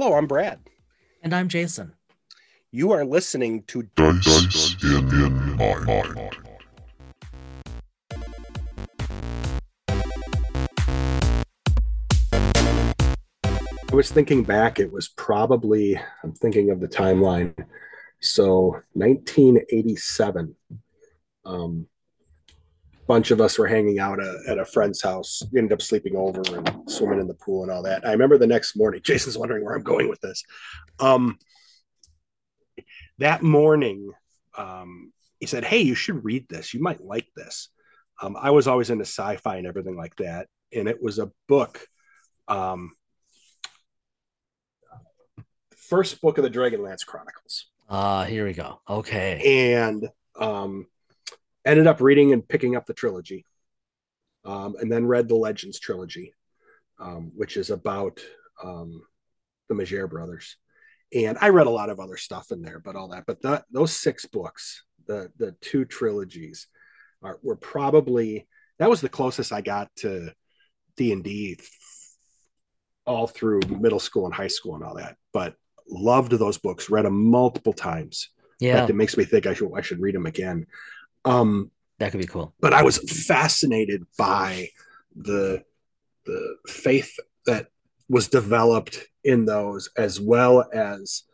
[0.00, 0.60] Hello, I'm Brad.
[1.24, 1.92] And I'm Jason.
[2.70, 6.36] You are listening to Dice, Dice in, in my mind.
[13.90, 17.52] I was thinking back, it was probably, I'm thinking of the timeline.
[18.20, 20.54] So 1987.
[21.44, 21.88] Um,
[23.08, 26.14] bunch of us were hanging out a, at a friend's house, we ended up sleeping
[26.14, 28.06] over and swimming in the pool and all that.
[28.06, 30.44] I remember the next morning, Jason's wondering where I'm going with this.
[31.00, 31.38] Um,
[33.16, 34.12] that morning,
[34.56, 36.74] um, he said, Hey, you should read this.
[36.74, 37.70] You might like this.
[38.20, 40.48] Um, I was always into sci fi and everything like that.
[40.72, 41.80] And it was a book.
[42.46, 42.92] Um,
[45.76, 47.66] first book of the Dragonlance Chronicles.
[47.88, 48.80] Ah, uh, here we go.
[48.88, 49.72] Okay.
[49.72, 50.86] And um,
[51.64, 53.44] ended up reading and picking up the trilogy,
[54.44, 56.34] um, and then read the Legends trilogy,
[56.98, 58.20] um, which is about
[58.62, 59.02] um,
[59.68, 60.56] the Majere brothers.
[61.14, 63.24] And I read a lot of other stuff in there, but all that.
[63.26, 66.66] But the, those six books, the the two trilogies,
[67.22, 68.46] are were probably
[68.78, 70.32] that was the closest I got to
[70.96, 71.58] D and D
[73.06, 75.16] all through middle school and high school and all that.
[75.32, 75.54] But
[75.88, 78.28] loved those books, read them multiple times.
[78.60, 80.66] Yeah, it makes me think I should I should read them again.
[81.24, 82.54] Um, that could be cool.
[82.60, 84.68] But I was fascinated by
[85.14, 85.64] the
[86.26, 87.68] the faith that
[88.08, 91.24] was developed in those, as well as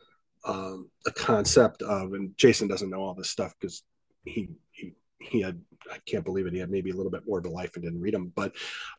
[0.45, 2.13] um, the concept of.
[2.13, 3.83] And Jason doesn't know all this stuff because
[4.25, 5.61] he he he had
[5.91, 6.53] I can't believe it.
[6.53, 8.33] He had maybe a little bit more to life and didn't read them.
[8.35, 8.55] But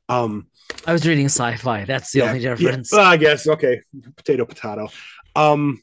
[0.10, 0.48] um
[0.86, 1.86] I was reading sci-fi.
[1.86, 2.92] That's the yeah, only difference.
[2.92, 3.82] Yeah, well, I guess okay.
[4.16, 4.90] Potato potato.
[5.36, 5.82] Um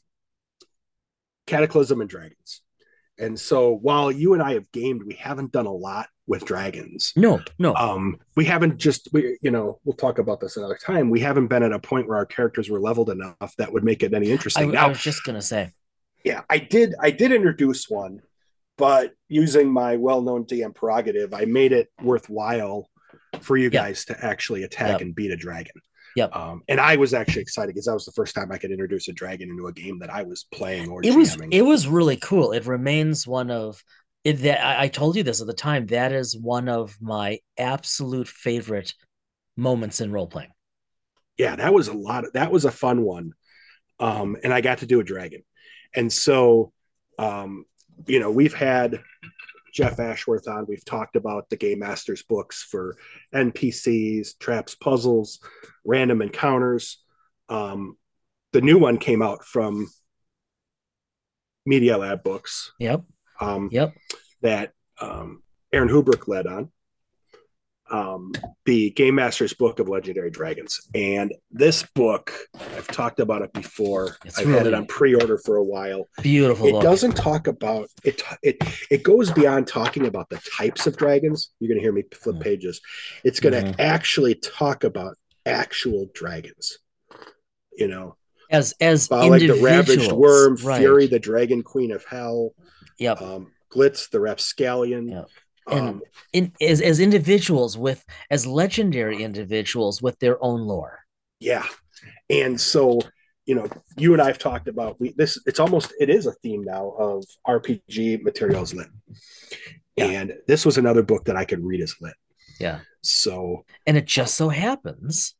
[1.45, 2.61] Cataclysm and Dragons.
[3.19, 7.13] And so while you and I have gamed, we haven't done a lot with dragons.
[7.15, 7.75] No, no.
[7.75, 11.09] Um, we haven't just we you know, we'll talk about this another time.
[11.09, 14.03] We haven't been at a point where our characters were leveled enough that would make
[14.03, 14.69] it any interesting.
[14.69, 15.71] I, now, I was just gonna say.
[16.23, 18.21] Yeah, I did I did introduce one
[18.77, 22.89] but using my well-known DM prerogative, I made it worthwhile
[23.41, 25.01] for you guys to actually attack yep.
[25.01, 25.73] and beat a dragon.
[26.15, 26.35] Yep.
[26.35, 29.07] Um, and I was actually excited because that was the first time I could introduce
[29.07, 31.15] a dragon into a game that I was playing or it GMing.
[31.15, 32.51] was it was really cool.
[32.51, 33.83] It remains one of
[34.23, 35.87] it, that I, I told you this at the time.
[35.87, 38.93] That is one of my absolute favorite
[39.57, 40.51] moments in role playing.
[41.37, 42.25] Yeah, that was a lot.
[42.25, 43.33] Of, that was a fun one,
[43.99, 45.41] um, and I got to do a dragon,
[45.95, 46.71] and so
[47.17, 47.65] um,
[48.07, 49.01] you know, we've had
[49.73, 50.65] Jeff Ashworth on.
[50.67, 52.95] We've talked about the Game Masters books for
[53.33, 55.39] NPCs, traps, puzzles,
[55.83, 56.99] random encounters.
[57.49, 57.97] Um,
[58.53, 59.89] the new one came out from
[61.65, 62.71] Media Lab Books.
[62.79, 63.01] Yep.
[63.41, 63.93] Um, yep.
[64.41, 65.41] That um,
[65.73, 66.71] Aaron Hubrich led on
[67.91, 68.31] um,
[68.65, 70.89] the Game Master's Book of Legendary Dragons.
[70.95, 74.17] And this book, I've talked about it before.
[74.25, 76.07] It's I've really had it on pre-order for a while.
[76.21, 76.67] Beautiful.
[76.67, 76.83] It book.
[76.83, 78.21] doesn't talk about it.
[78.41, 81.51] It it goes beyond talking about the types of dragons.
[81.59, 82.43] You're going to hear me flip mm-hmm.
[82.43, 82.81] pages.
[83.23, 83.81] It's going to mm-hmm.
[83.81, 86.77] actually talk about actual dragons.
[87.77, 88.17] You know,
[88.49, 90.79] as as like the ravaged worm, right.
[90.79, 92.53] Fury, the dragon queen of hell.
[92.99, 93.21] Yep.
[93.21, 95.07] Um, Glitz, the rapscallion.
[95.07, 95.27] Yep
[95.69, 96.01] and um,
[96.33, 100.99] in, as as individuals with as legendary individuals with their own lore.
[101.39, 101.65] Yeah,
[102.29, 103.01] and so
[103.45, 105.37] you know, you and I've talked about we this.
[105.45, 108.87] It's almost it is a theme now of RPG materials lit,
[109.95, 110.05] yeah.
[110.05, 112.15] and this was another book that I could read as lit.
[112.59, 112.79] Yeah.
[113.01, 115.35] So, and it just so happens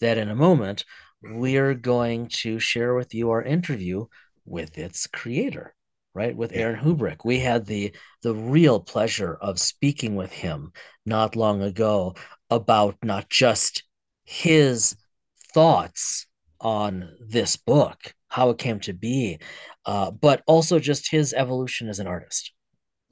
[0.00, 0.84] that in a moment
[1.22, 4.06] we're going to share with you our interview
[4.44, 5.74] with its creator
[6.16, 7.24] right with aaron hubrich.
[7.24, 10.72] We had the the real pleasure of speaking with him
[11.04, 12.14] not long ago
[12.50, 13.84] about not just
[14.24, 14.96] his
[15.52, 16.26] thoughts
[16.58, 19.38] on this book how it came to be
[19.84, 22.52] uh, but also just his evolution as an artist.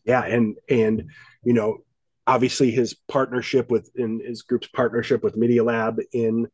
[0.04, 1.04] Yeah and and
[1.44, 1.78] you know
[2.26, 6.48] obviously his partnership with in his group's partnership with media lab in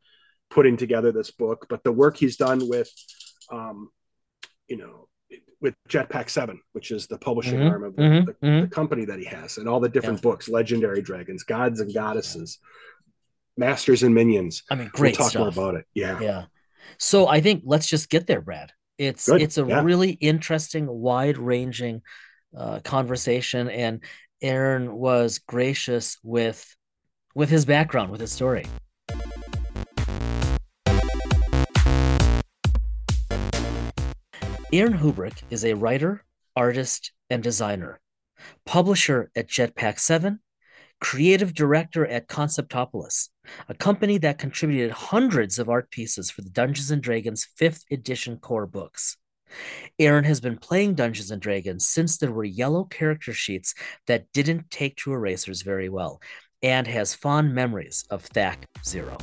[0.50, 2.91] putting together this book but the work he's done with
[3.53, 3.88] um
[4.67, 5.06] you know
[5.61, 8.61] with Jetpack Seven, which is the publishing mm-hmm, arm of the, mm-hmm, the, mm-hmm.
[8.62, 10.31] the, company that he has, and all the different yeah.
[10.31, 12.59] books, Legendary Dragons, Gods and Goddesses,
[13.56, 14.62] Masters and Minions.
[14.71, 15.56] I mean, great we'll talk stuff.
[15.56, 15.87] more about it.
[15.94, 16.44] Yeah, yeah.
[16.99, 18.73] So I think let's just get there, Brad.
[18.99, 19.43] It's Good.
[19.43, 19.82] it's a yeah.
[19.82, 22.03] really interesting, wide ranging
[22.56, 24.03] uh, conversation, and
[24.43, 26.65] Aaron was gracious with
[27.35, 28.67] with his background, with his story.
[34.72, 36.25] Aaron Hubrich is a writer,
[36.55, 37.99] artist, and designer,
[38.64, 40.38] publisher at Jetpack 7,
[41.00, 43.31] creative director at Conceptopolis,
[43.69, 48.37] a company that contributed hundreds of art pieces for the Dungeons and Dragons 5th edition
[48.37, 49.17] core books.
[49.99, 53.75] Aaron has been playing Dungeons and Dragons since there were yellow character sheets
[54.06, 56.22] that didn't take to erasers very well,
[56.62, 59.19] and has fond memories of Thack Zero.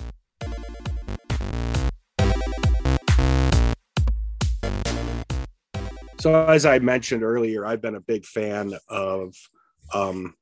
[6.28, 9.34] So, as I mentioned earlier, I've been a big fan of
[9.94, 10.36] um,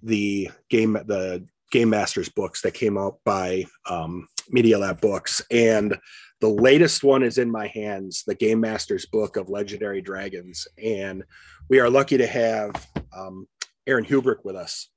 [0.00, 5.96] the game, the Game Masters books that came out by um, Media Lab Books, and
[6.40, 11.24] the latest one is in my hands, the Game Masters book of Legendary Dragons, and
[11.68, 13.48] we are lucky to have um,
[13.88, 14.90] Aaron Hubrich with us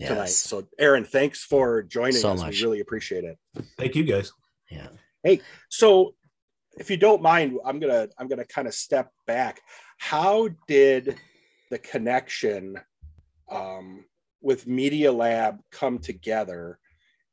[0.00, 0.08] Yes.
[0.08, 0.28] tonight.
[0.30, 2.40] So, Aaron, thanks for joining So us.
[2.40, 2.56] much.
[2.58, 3.38] We really appreciate it.
[3.78, 4.32] Thank you guys.
[4.68, 4.88] Yeah.
[5.22, 6.16] Hey, so,
[6.76, 9.60] if you don't mind, I'm gonna I'm gonna kind of step back.
[9.98, 11.16] How did
[11.70, 12.78] the connection
[13.50, 14.04] um,
[14.40, 16.78] with Media Lab come together?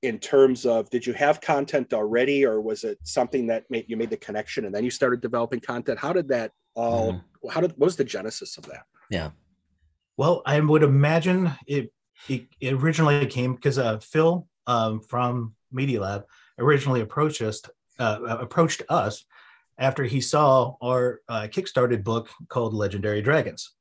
[0.01, 3.95] In terms of, did you have content already, or was it something that made you
[3.95, 5.98] made the connection and then you started developing content?
[5.98, 7.22] How did that all?
[7.50, 8.84] How did what was the genesis of that?
[9.10, 9.30] Yeah.
[10.18, 11.94] Well, I would imagine it.
[12.28, 16.25] It, it originally came because uh, Phil um, from Media Lab
[16.60, 17.62] originally approached us.
[18.00, 19.25] Uh, approached us
[19.78, 23.72] after he saw our uh, kickstarted book called Legendary Dragons,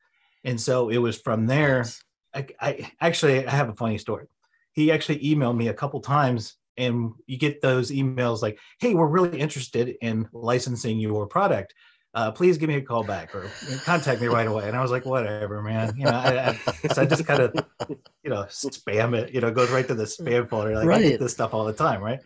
[0.44, 1.86] and so it was from there.
[2.34, 4.26] I, I actually I have a funny story.
[4.72, 9.06] He actually emailed me a couple times, and you get those emails like, "Hey, we're
[9.06, 11.74] really interested in licensing your product.
[12.14, 13.50] Uh, please give me a call back or
[13.84, 17.02] contact me right away." And I was like, "Whatever, man." You know, I, I, so
[17.02, 17.54] I just kind of,
[17.88, 19.32] you know, spam it.
[19.32, 20.74] You know, goes right to the spam folder.
[20.74, 22.20] Like I get this stuff all the time, right?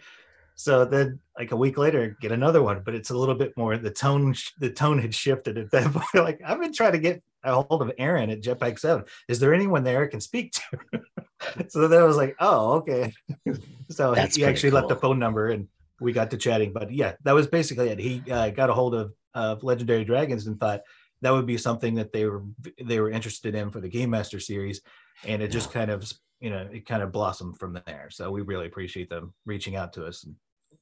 [0.56, 3.76] So then, like a week later, get another one, but it's a little bit more.
[3.76, 6.24] The tone, the tone had shifted at that point.
[6.24, 9.04] Like I've been trying to get a hold of Aaron at Jetpack Seven.
[9.28, 11.00] Is there anyone there I can speak to?
[11.68, 13.12] so then I was like, oh, okay.
[13.90, 15.68] so That's he actually left a phone number, and
[16.00, 16.72] we got to chatting.
[16.72, 17.98] But yeah, that was basically it.
[17.98, 20.80] He uh, got a hold of of Legendary Dragons and thought
[21.20, 22.42] that would be something that they were
[22.82, 24.80] they were interested in for the Game Master series,
[25.24, 26.10] and it just kind of
[26.40, 28.08] you know it kind of blossomed from there.
[28.10, 30.26] So we really appreciate them reaching out to us.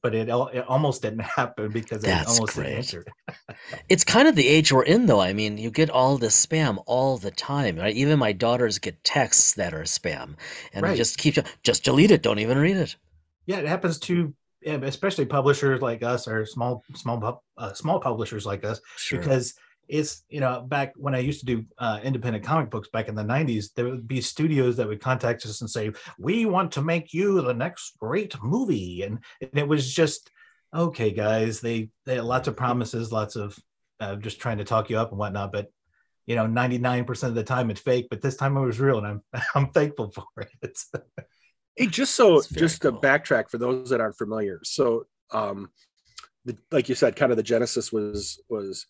[0.05, 2.77] But it, it almost didn't happen because it That's almost didn't great.
[2.77, 3.05] answer.
[3.89, 5.19] It's kind of the age we're in, though.
[5.19, 7.95] I mean, you get all this spam all the time, right?
[7.95, 10.35] Even my daughters get texts that are spam,
[10.73, 10.97] and I Right.
[10.97, 12.21] just keep just delete it.
[12.21, 12.95] Don't even read it.
[13.47, 18.63] Yeah, it happens to especially publishers like us or small small uh, small publishers like
[18.63, 19.19] us Sure.
[19.19, 19.55] because
[19.87, 23.15] it's you know back when I used to do uh, independent comic books back in
[23.15, 26.81] the 90s there would be studios that would contact us and say we want to
[26.81, 30.31] make you the next great movie and, and it was just
[30.73, 33.57] okay guys they they had lots of promises lots of
[33.99, 35.67] uh, just trying to talk you up and whatnot but
[36.25, 39.07] you know 99% of the time it's fake but this time it was real and
[39.07, 40.25] I'm I'm thankful for
[40.61, 40.77] it
[41.75, 44.61] Hey, just so That's very just to backtrack for those that aren't familiar.
[44.63, 45.69] So, um,
[46.45, 48.85] the, like you said, kind of the genesis was was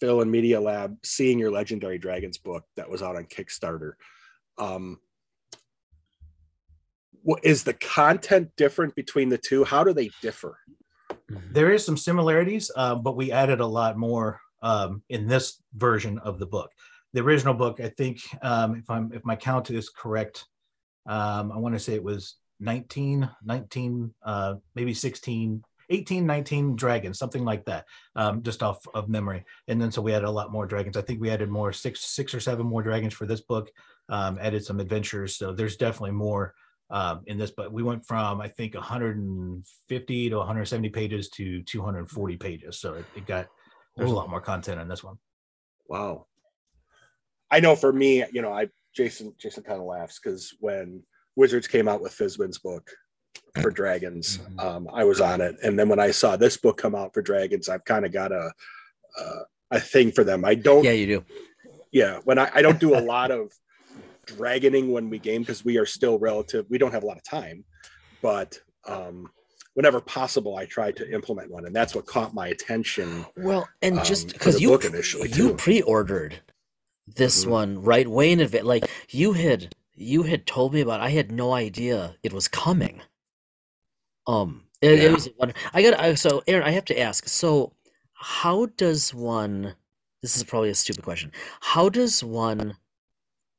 [0.00, 3.92] Phil and Media Lab seeing your Legendary Dragons book that was out on Kickstarter.
[4.56, 5.00] Um,
[7.22, 9.64] what is the content different between the two?
[9.64, 10.58] How do they differ?
[11.30, 11.52] Mhm.
[11.52, 16.18] there is some similarities, uh, but we added a lot more um, in this version
[16.18, 16.70] of the book.
[17.12, 20.46] The original book, I think, um, if I'm if my count is correct,
[21.06, 27.18] um, I want to say it was 19, 19, uh, maybe 16, 18, 19 dragons,
[27.18, 29.44] something like that, um, just off of memory.
[29.68, 30.96] And then so we added a lot more dragons.
[30.96, 33.70] I think we added more six, six or seven more dragons for this book.
[34.10, 36.54] Um, added some adventures, so there's definitely more
[36.90, 42.36] um, in this, but we went from I think 150 to 170 pages to 240
[42.36, 42.78] pages.
[42.78, 43.48] So it, it got
[43.96, 45.18] there's a lot more content on this one.
[45.88, 46.26] Wow.
[47.50, 51.02] I know for me, you know, I Jason Jason kind of laughs because when
[51.36, 52.90] Wizards came out with Fizban's book
[53.60, 54.62] for Dragons, Mhm.
[54.62, 57.22] um, I was on it, and then when I saw this book come out for
[57.22, 58.52] Dragons, I've kind of got a
[59.18, 60.44] uh, a thing for them.
[60.44, 61.24] I don't, Yeah, you do.
[61.90, 63.52] Yeah, when I, I don't do a lot of
[64.26, 66.66] dragoning when we game because we are still relative.
[66.70, 67.64] We don't have a lot of time,
[68.22, 69.30] but um,
[69.74, 73.26] whenever possible, I try to implement one, and that's what caught my attention.
[73.36, 75.54] Well, and Um, just because you initially, you too.
[75.56, 76.40] pre-ordered
[77.06, 77.48] this Mhm.
[77.50, 81.00] one right way in advance, like you had you had told me about.
[81.00, 83.02] I had no idea it was coming.
[84.28, 85.28] Um, it, it was.
[85.72, 86.66] I got I, so Aaron.
[86.66, 87.26] I have to ask.
[87.26, 87.72] So,
[88.12, 89.74] how does one?
[90.22, 91.32] This is probably a stupid question.
[91.60, 92.76] How does one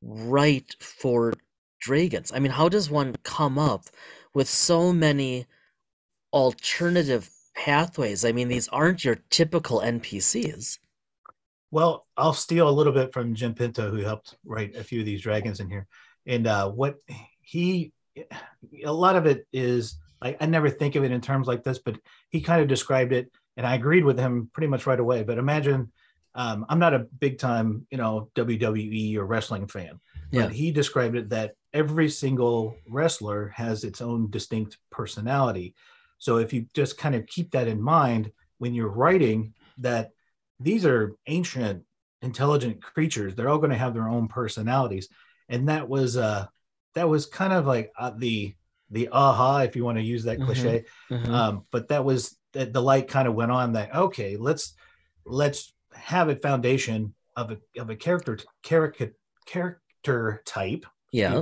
[0.02, 1.34] write for
[1.82, 2.32] dragons?
[2.34, 3.86] I mean, how does one come up
[4.34, 5.48] with so many
[6.32, 8.24] alternative pathways?
[8.24, 10.78] I mean, these aren't your typical NPCs.
[11.72, 15.06] Well, I'll steal a little bit from Jim Pinto, who helped write a few of
[15.06, 15.88] these dragons in here.
[16.26, 16.98] And uh, what
[17.42, 17.94] he
[18.84, 21.80] a lot of it is I, I never think of it in terms like this,
[21.80, 21.98] but
[22.30, 25.24] he kind of described it, and I agreed with him pretty much right away.
[25.24, 25.92] But imagine,
[26.36, 30.00] um, I'm not a big time, you know, WWE or wrestling fan,
[30.32, 30.44] Yeah.
[30.44, 35.76] but he described it that every single wrestler has its own distinct personality.
[36.18, 40.12] So if you just kind of keep that in mind when you're writing, that
[40.60, 41.84] these are ancient,
[42.22, 43.34] intelligent creatures.
[43.36, 45.08] They're all going to have their own personalities,
[45.48, 46.48] and that was uh,
[46.96, 48.54] that was kind of like uh, the
[48.92, 50.46] the aha, if you want to use that Mhm.
[50.46, 50.86] cliche.
[51.12, 51.30] Mhm.
[51.30, 54.74] Um, but that was the, the light kind of went on that okay, let's
[55.26, 59.14] let's have a foundation of a of a character character
[59.46, 61.42] character type yeah.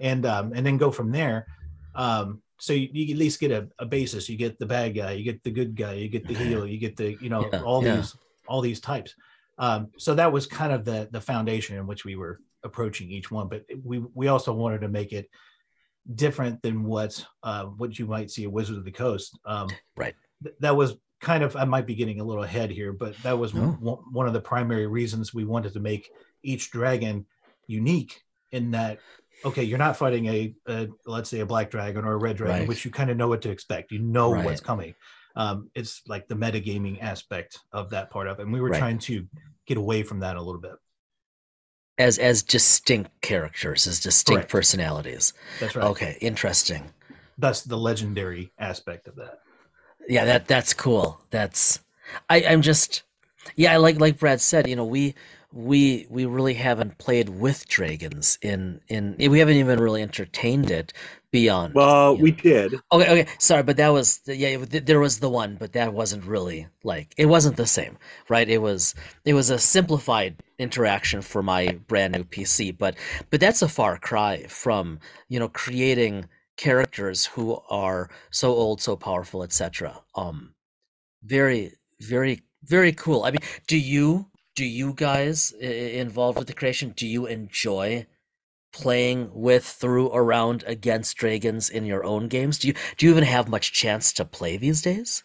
[0.00, 1.46] and um and then go from there
[1.94, 5.12] um so you, you at least get a, a basis you get the bad guy
[5.12, 7.62] you get the good guy you get the heel you get the you know Yeah,
[7.62, 7.96] all yeah.
[7.96, 8.14] these
[8.46, 9.14] all these types
[9.58, 13.30] um so that was kind of the the foundation in which we were approaching each
[13.30, 15.28] one but we we also wanted to make it
[16.14, 20.14] different than what uh what you might see a wizard of the coast um Right.
[20.42, 23.38] th- that was kind of i might be getting a little ahead here but that
[23.38, 23.76] was No.
[23.80, 26.08] one, one of the primary reasons we wanted to make
[26.42, 27.26] each dragon
[27.66, 29.00] unique in that
[29.44, 32.60] okay you're not fighting a, a let's say a black dragon or a red dragon
[32.60, 32.68] Right.
[32.68, 34.44] which you kind of know what to expect you know Right.
[34.44, 34.94] what's coming
[35.36, 38.78] um, it's like the metagaming aspect of that part of it and we were Right.
[38.78, 39.26] trying to
[39.66, 40.72] get away from that a little bit
[41.98, 44.52] As as distinct characters, as distinct Correct.
[44.52, 45.32] personalities.
[45.60, 46.90] that's right Okay, interesting.
[47.38, 49.40] that's the legendary aspect of that
[50.08, 51.80] yeah that that's cool that's
[52.30, 53.02] i i'm just
[53.56, 55.14] yeah i like like brad said you know we
[55.52, 60.92] we we really haven't played with dragons in in we haven't even really entertained it
[61.30, 62.36] beyond Well, we know.
[62.36, 62.74] did.
[62.92, 65.94] okay okay sorry but that was the- yeah th- there was the one but that
[65.94, 67.96] wasn't really like it wasn't the same
[68.28, 72.94] right it was it was a simplified interaction for my brand new pc but
[73.30, 74.98] but that's a far cry from
[75.30, 76.26] you know creating
[76.58, 80.52] characters who are so old so powerful etc um
[81.22, 84.26] very very very cool i mean do you
[84.58, 88.04] do you guys involved with the creation do you enjoy
[88.72, 92.58] playing with through around against dragons in your own games?
[92.58, 95.22] Do you do you even have much chance to play these days?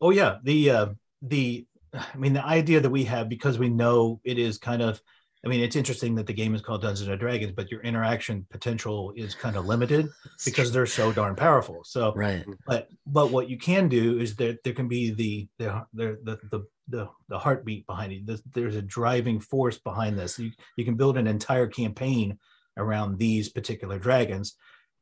[0.00, 0.86] Oh yeah, the uh,
[1.20, 4.98] the I mean the idea that we have because we know it is kind of
[5.44, 8.46] I mean it's interesting that the game is called Dungeons and Dragons, but your interaction
[8.48, 10.08] potential is kind of limited
[10.46, 11.82] because they're so darn powerful.
[11.84, 12.46] So right.
[12.66, 16.38] but but what you can do is that there can be the the the the
[16.50, 18.26] the, the, the heartbeat behind it.
[18.26, 20.38] There's, there's a driving force behind this.
[20.38, 22.38] You, you can build an entire campaign
[22.76, 24.56] around these particular dragons.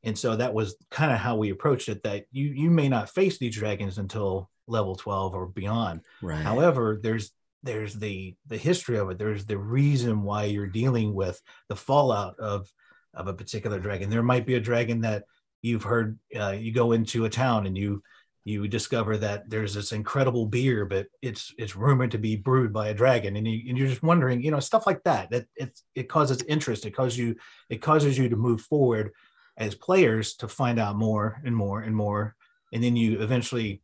[0.05, 3.11] And so that was kind of how we approached it that you you may not
[3.11, 6.01] face these dragons until level 12 or beyond.
[6.21, 7.31] right However, there's
[7.63, 9.19] there's the the history of it.
[9.19, 12.69] There's the reason why you're dealing with the fallout of
[13.15, 14.11] of a particular dragon.
[14.11, 15.25] There might be a dragon that
[15.61, 16.19] you've heard.
[16.35, 18.03] Uh, you go into a town and you
[18.45, 22.89] you discover that there's this incredible beer, but it's it's rumored to be brewed by
[22.89, 25.31] a dragon, and, you, and you're just wondering, you know, stuff like that.
[25.31, 26.85] That it's it causes interest.
[26.85, 27.37] It causes you
[27.71, 29.13] it causes you to move forward
[29.57, 32.35] as players to find out more and more and more,
[32.73, 33.83] and then you eventually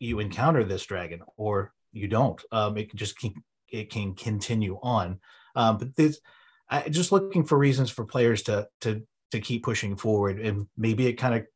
[0.00, 2.42] you encounter this dragon or you don't.
[2.50, 3.36] Um, it can just keep
[3.68, 5.20] it can continue on.
[5.54, 6.20] Um, but this,
[6.68, 11.06] I just looking for reasons for players to to to keep pushing forward, and maybe
[11.06, 11.46] it kind of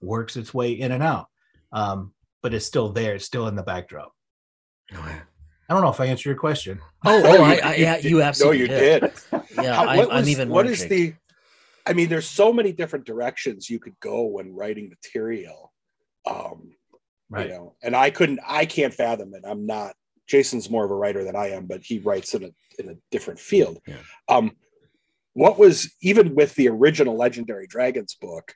[0.00, 1.26] works its way in and out.
[1.74, 3.14] Um, but it's still there.
[3.16, 4.12] It's still in the backdrop.
[4.92, 5.00] Okay.
[5.68, 6.78] I don't know if I answered your question.
[7.04, 9.12] oh oh I, I, yeah you absolutely No, you did, did.
[9.62, 11.16] yeah How- I, what i'm was- even more what is intrigued.
[11.16, 15.72] the i mean there's so many different directions you could go when writing material
[16.26, 16.72] um
[17.30, 17.48] Right.
[17.48, 19.94] you know and i couldn't i can't fathom it i'm not
[20.28, 22.94] jason's more of a writer than i am but he writes in a in a
[23.10, 23.96] different field Yeah.
[24.28, 24.52] um
[25.32, 28.54] what was even with the original legendary dragons book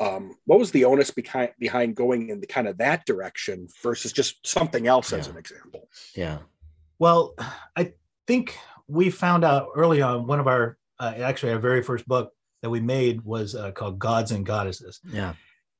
[0.00, 4.12] um what was the onus behind behind going in the kind of that direction versus
[4.12, 5.88] just something else as an example?
[6.16, 6.38] Yeah.
[6.98, 7.34] Well,
[7.76, 7.92] I
[8.26, 8.56] think
[8.88, 12.70] we found out early on one of our uh, actually our very first book that
[12.70, 15.00] we made was uh, called Gods and Goddesses.
[15.10, 15.34] yeah.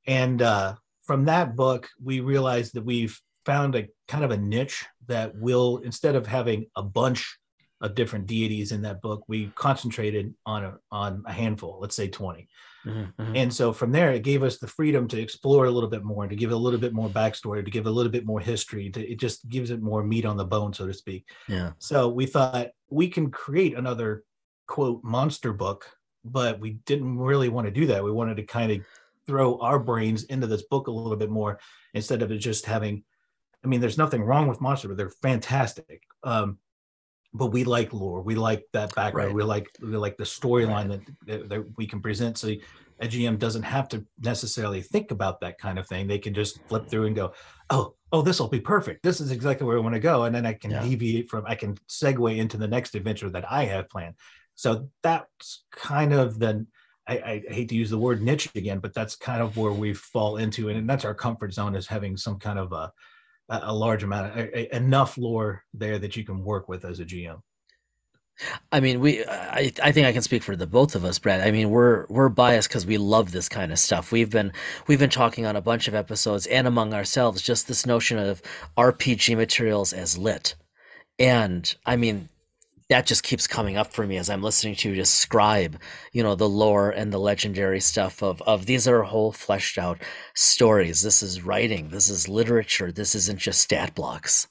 [0.07, 4.85] And uh, from that book we realized that we've found a kind of a niche
[5.07, 7.37] that will instead of having a bunch
[7.81, 12.07] of different deities in that book we concentrated on a, on a handful let's say
[12.07, 12.47] 20
[12.85, 13.37] Mhm, mhm.
[13.37, 16.27] and so from there it gave us the freedom to explore a little bit more
[16.27, 19.07] to give a little bit more backstory to give a little bit more history to,
[19.07, 22.25] it just gives it more meat on the bone so to speak yeah so we
[22.25, 24.23] thought we can create another
[24.71, 25.85] quote monster book,
[26.23, 28.03] but we didn't really want to do that.
[28.03, 28.79] We wanted to kind of
[29.27, 31.59] throw our brains into this book a little bit more
[31.93, 33.03] instead of it just having.
[33.65, 36.03] I mean, there's nothing wrong with monster, but they're fantastic.
[36.23, 36.57] Um,
[37.33, 38.21] but we like lore.
[38.21, 39.29] We like that background.
[39.29, 39.35] Right.
[39.35, 42.37] We like we like the storyline that, that that we can present.
[42.37, 42.49] So
[43.01, 46.07] a GM doesn't have to necessarily think about that kind of thing.
[46.07, 47.33] They can just flip through and go,
[47.71, 49.01] oh, oh, this will be perfect.
[49.01, 50.25] This is exactly where I want to go.
[50.25, 50.83] And then I can Yeah.
[50.83, 54.15] deviate from, I can segue into the next adventure that I have planned.
[54.53, 56.67] So that's kind of the,
[57.07, 59.95] I, I hate to use the word niche again, but that's kind of where we
[59.95, 60.69] fall into.
[60.69, 62.91] And that's our comfort zone is having some kind of a,
[63.51, 67.05] a large amount of a- enough lore there that you can work with as a
[67.05, 67.41] GM.
[68.71, 71.41] I mean, we I I think I can speak for the both of us, Brad.
[71.41, 74.11] I mean, we're we're biased because we love this kind of stuff.
[74.11, 74.51] We've been
[74.87, 78.41] we've been talking on a bunch of episodes and among ourselves just this notion of
[78.77, 80.55] RPG materials as lit.
[81.19, 82.29] And I mean,
[82.91, 85.79] that just keeps coming up for me as I'm listening to you describe,
[86.11, 90.01] you know, the lore and the legendary stuff of of these are whole fleshed out
[90.35, 91.01] stories.
[91.01, 94.45] This is writing, this is literature, this isn't just stat blocks.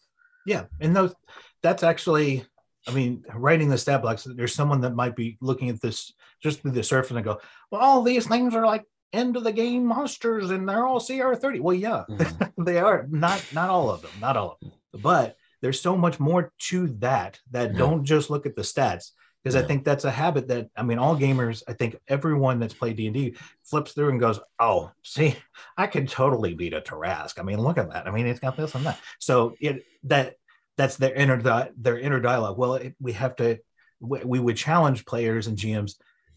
[0.47, 1.15] Yeah, and those
[1.63, 2.47] that's actually,
[2.89, 4.25] I mean, writing the stat blocks.
[4.25, 7.83] There's someone that might be looking at this just through the surface and go, "Well,
[7.83, 11.77] all these things are like end of the game monsters, and they're all CR30." Well,
[11.77, 12.53] yeah, Mhm.
[12.65, 13.07] they are.
[13.11, 16.89] Not not all of them, not all of them, but there's so much more to
[16.99, 17.79] that that Yeah.
[17.79, 19.11] don't just look at the stats.
[19.43, 21.63] Because I think that's a habit that I mean, all gamers.
[21.67, 25.35] I think everyone that's played D and D flips through and goes, "Oh, see,
[25.79, 27.39] I could totally beat a Tarrasque.
[27.39, 28.07] I mean, look at that.
[28.07, 30.35] I mean, it's got this and that." So it that
[30.77, 31.41] that's their inner
[31.75, 32.59] their inner dialogue.
[32.59, 33.59] Well, it, we have to
[33.99, 35.95] we, we would challenge players and GMs.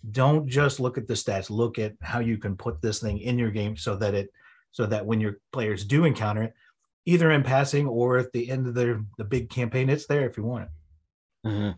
[0.09, 1.49] Don't just look at the stats.
[1.49, 4.29] Look at how you can put this thing in your game so that it
[4.71, 6.53] so that when your players do encounter it,
[7.05, 10.38] either in passing or at the end of their the big campaign, it's there if
[10.38, 10.69] you want it.
[11.48, 11.75] Mhm.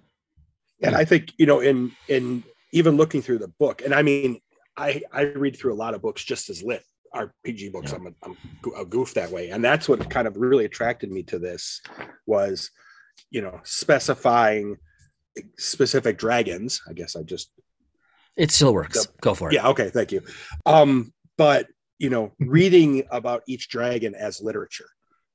[0.83, 4.39] and i think you know in in even looking through the book and i mean
[4.77, 6.83] i i read through a lot of books just as lit
[7.15, 7.97] rpg books Yeah.
[7.97, 8.35] I'm, a, I'm
[8.81, 11.81] a goof that way and that's what kind of really attracted me to this
[12.27, 12.69] was
[13.31, 14.77] you know specifying
[15.57, 17.49] specific dragons i guess i just
[18.37, 18.97] It still works.
[18.97, 19.21] Yep.
[19.21, 19.55] Go for it.
[19.55, 20.21] yeah okay thank you
[20.67, 24.89] um but you know reading about each dragon as literature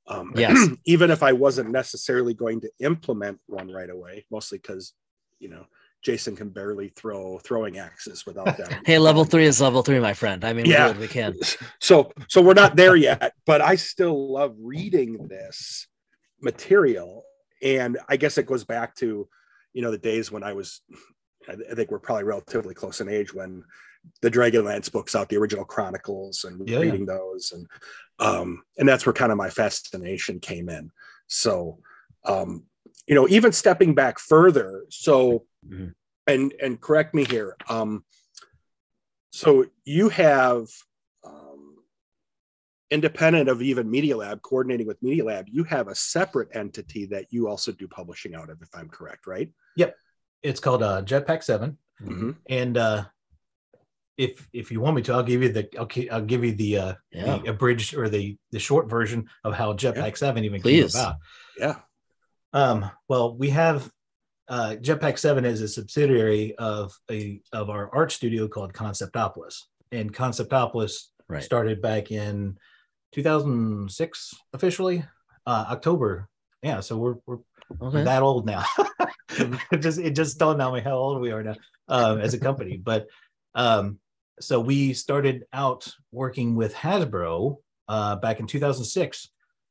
[0.08, 0.68] um Yes.
[0.86, 4.92] even if i wasn't necessarily going to implement one right away mostly because
[5.38, 5.64] you know
[6.02, 8.80] jason can barely throw throwing axes without that.
[8.86, 10.44] Hey, level three is level three, my friend.
[10.44, 10.96] I mean, we Yeah.
[10.98, 11.34] we can.
[11.80, 15.86] so so we're not there yet but i still love reading this
[16.40, 17.24] material
[17.62, 19.28] and i guess it goes back to
[19.74, 20.80] you know the days when i was
[21.48, 23.62] i I think we're probably relatively close in age when
[24.22, 26.82] the dragonlance books out the original chronicles and Yeah, yeah.
[26.84, 27.66] reading those and
[28.20, 30.90] um and that's where kind of my fascination came in
[31.26, 31.78] so
[32.24, 32.64] um
[33.06, 35.94] you know even stepping back further so Mhm.
[36.26, 38.04] and and correct me here um
[39.32, 40.66] so you have
[41.24, 41.76] um,
[42.90, 47.26] independent of even media lab coordinating with media lab you have a separate entity that
[47.30, 49.94] you also do publishing out of if i'm correct right Yep.
[50.42, 52.36] It's called uh, Jetpack Seven, Mhm.
[52.48, 53.04] and uh,
[54.20, 56.72] if if you want me to, I'll give you the I'll, I'll give you the
[56.78, 57.38] uh, Yeah.
[57.38, 60.92] the abridged or the the short version of how Jetpack Seven even Please.
[60.94, 61.16] came about.
[61.58, 61.76] yeah
[62.52, 63.90] Um, well, we have
[64.48, 69.56] uh, Jetpack Seven is a subsidiary of a of our art studio called Conceptopolis,
[69.92, 70.94] and Conceptopolis
[71.28, 71.42] Right.
[71.44, 72.58] started back in
[73.12, 75.04] 2006 officially,
[75.46, 76.28] uh, October.
[76.62, 77.38] Yeah, so we're we're
[77.80, 78.02] Okay.
[78.02, 78.64] that old now.
[79.70, 81.54] it just it just dawned on me how old we are now
[81.86, 82.76] um, as a company.
[82.76, 83.06] But
[83.54, 84.00] um,
[84.40, 87.56] so we started out working with Hasbro
[87.88, 89.28] uh, back in 2006,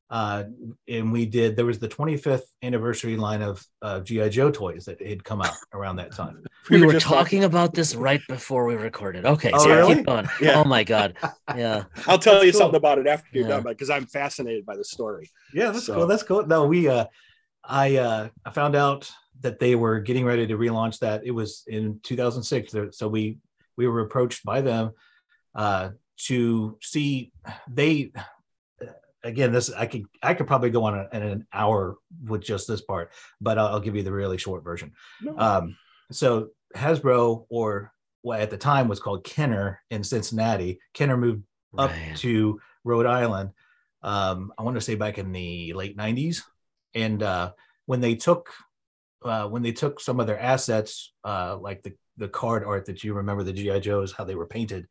[0.09, 0.43] uh,
[0.87, 1.55] and we did.
[1.55, 5.53] There was the 25th anniversary line of uh, GI Joe toys that had come out
[5.73, 6.43] around that time.
[6.69, 9.25] we were were just talking about this right before we recorded.
[9.25, 9.95] Okay, Oh, so really?
[9.95, 10.27] keep going.
[10.41, 10.59] Yeah.
[10.59, 11.15] Oh my god.
[11.55, 11.85] Yeah.
[12.05, 12.59] i'll tell That's you cool.
[12.59, 13.55] something about it after you're Yeah.
[13.55, 16.07] done because i'm fascinated by the story Yeah, that's So- cool.
[16.07, 16.45] That's cool.
[16.45, 17.05] No, we uh
[17.63, 19.09] I uh I found out
[19.41, 21.25] that they were getting ready to relaunch that.
[21.25, 22.75] It was in 2006.
[22.91, 23.37] So we
[23.79, 24.91] we were approached by them
[25.55, 27.31] uh to see
[27.69, 28.11] they
[29.23, 32.81] again this I could I could probably go on a, an hour with just this
[32.81, 34.91] part, but I'll, I'll give you the really short version.
[35.37, 35.77] Um
[36.11, 40.79] so Hasbro or what at the time was called Kenner in Cincinnati.
[40.93, 41.43] Kenner moved
[41.77, 43.51] up to Rhode Island.
[44.01, 46.41] Um, I want to say back in the late '90s,
[46.93, 47.51] and uh,
[47.85, 48.49] when they took
[49.23, 53.03] uh, when they took some of their assets, uh, like the the card art that
[53.03, 54.87] you remember the GI Joes, how they were painted,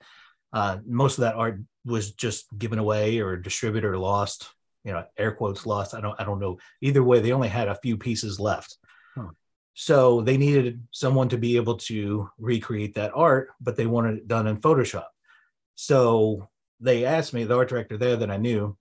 [0.53, 4.49] uh, most of that art was just given away or distributed or lost.
[4.85, 5.95] You know, air quotes lost.
[5.95, 6.59] I don't I don't know.
[6.81, 8.77] Either way, they only had a few pieces left.
[9.15, 9.29] Huh.
[9.75, 14.29] So they needed someone to be able to recreate that art, but they wanted it
[14.29, 15.07] done in Photoshop.
[15.75, 16.49] So
[16.81, 18.77] they asked me, the art director there that I knew,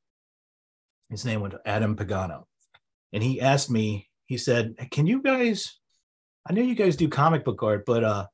[1.10, 2.46] his name was Adam Pagano.
[3.14, 5.78] And he asked me, he said, Can you guys,
[6.50, 8.26] I know you guys do comic book art, but uh,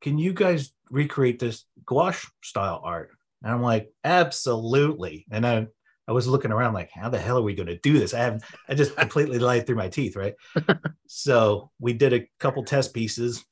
[0.00, 3.10] can you guys recreate this gouache style art?
[3.42, 5.26] And I'm like, absolutely.
[5.30, 5.66] And I,
[6.06, 8.14] I was looking around like, how the hell are we going to do this?
[8.14, 10.34] I have, I just completely lied through my teeth, right?
[11.06, 13.44] so we did a couple test pieces,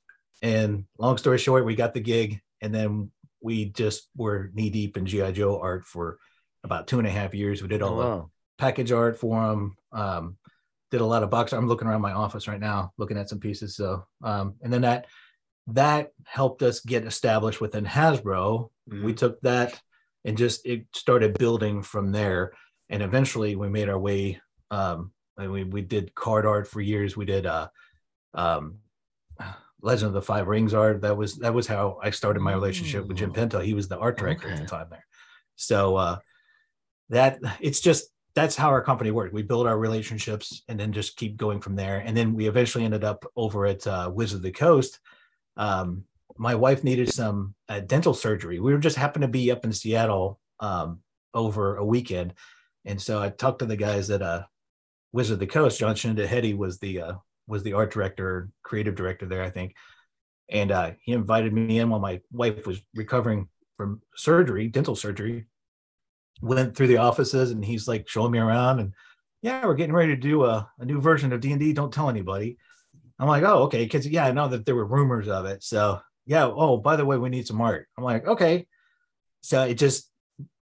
[0.42, 4.96] and long story short, we got the gig, and then we just were knee deep
[4.96, 6.18] in GI Joe art for
[6.64, 7.62] about two and a half years.
[7.62, 9.76] We did all Oh, the package art for them.
[9.92, 10.37] Um,
[10.90, 11.52] did a lot of box.
[11.52, 13.76] I'm looking around my office right now, looking at some pieces.
[13.76, 15.06] So, um, and then that
[15.68, 18.70] that helped us get established within Hasbro.
[19.02, 19.81] We took that
[20.24, 22.52] and just it started building from there.
[22.88, 24.40] And eventually, we made our way.
[24.70, 27.16] Um, and we we did card art for years.
[27.16, 27.68] We did uh,
[28.35, 28.79] um,
[29.83, 31.02] Legend of the Five Rings art.
[31.02, 33.35] That was that was how I started my relationship with Jim Oh.
[33.35, 33.61] Pinto.
[33.61, 35.05] He was the art director at the time there.
[35.57, 36.18] So uh,
[37.11, 39.35] that it's just that's how our company worked.
[39.35, 41.98] We build our relationships and then just keep going from there.
[41.98, 45.00] And then we eventually ended up over at uh, Wizard of the Coast.
[45.56, 46.04] Um,
[46.38, 48.60] my wife needed some uh, dental surgery.
[48.60, 51.00] We were just happened to be up in Seattle um,
[51.34, 52.34] over a weekend,
[52.84, 54.44] and so I talked to the guys at uh,
[55.12, 55.80] Wizard of the Coast.
[55.80, 57.12] Jon Schindehette was the uh,
[57.46, 59.74] was the art director, creative director there, I think,
[60.50, 65.46] and uh, he invited me in while my wife was recovering from surgery, dental surgery.
[66.42, 68.92] Went through the offices, and he's like showing me around, and
[69.40, 71.72] yeah, we're getting ready to do a, a new version of D and D.
[71.72, 72.58] Don't tell anybody.
[73.18, 75.62] I'm like, oh, okay, because yeah, I know that there were rumors of it.
[75.62, 77.88] So yeah, oh, by the way, we need some art.
[77.96, 78.66] I'm like, okay.
[79.42, 80.11] So it just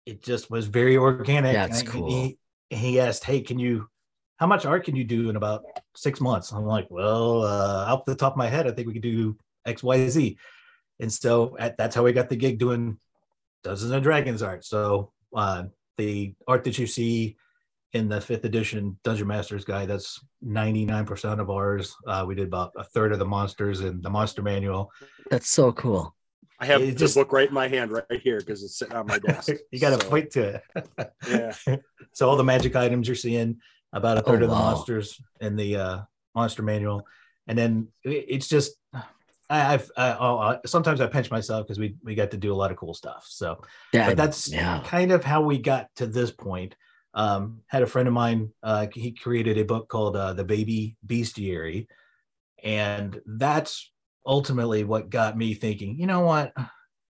[0.05, 1.53] it just was very organic.
[1.53, 2.09] That's And cool.
[2.09, 2.37] He,
[2.69, 3.87] he asked, hey, can you
[4.37, 5.63] how much art can you do in about
[5.95, 6.51] six months?
[6.51, 9.37] I'm like, well, uh, off the top of my head, I think we could do
[9.65, 10.37] X, Y, Z.
[10.99, 12.97] And so at, that's how we got the gig doing
[13.63, 14.65] Dungeons and Dragons art.
[14.65, 15.63] So uh,
[15.97, 17.37] the art that you see
[17.95, 21.95] in the fifth edition Dungeon Masters guide, that's 99% of ours.
[22.05, 24.91] Uh, we did about a third of the monsters in the monster manual.
[25.31, 26.13] That's so cool.
[26.59, 28.95] I have It the just- book right in my hand right here because it's sitting
[28.97, 29.49] on my desk.
[29.71, 30.61] you got to So, point to
[30.97, 31.11] it.
[31.67, 31.77] Yeah.
[32.13, 33.57] so all the magic items you're seeing,
[33.93, 34.73] about a third Oh, of the wow.
[34.73, 35.99] monsters in the uh,
[36.35, 37.07] monster manual,
[37.47, 38.73] and then it- it's just
[39.49, 42.71] I, I've I, sometimes I pinch myself because we we got to do a lot
[42.71, 43.25] of cool stuff.
[43.29, 43.61] So,
[43.93, 44.81] Yeah, but that's yeah.
[44.85, 46.75] kind of how we got to this point.
[47.15, 50.97] Um, had a friend of mine, uh, he created a book called uh, The Baby
[51.07, 51.87] Bestiary,
[52.61, 53.89] and that's
[54.25, 55.97] ultimately what got me thinking.
[55.97, 56.53] You know what?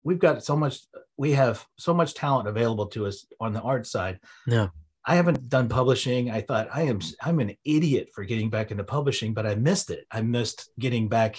[0.04, 0.82] We've got so much.
[1.18, 4.20] We have so much talent available to us on the art side.
[4.46, 4.68] Yeah.
[5.08, 6.32] I haven't done publishing.
[6.32, 9.92] I thought I am I'm an idiot for getting back into publishing, but I missed
[9.92, 10.06] it.
[10.12, 11.38] I missed getting back.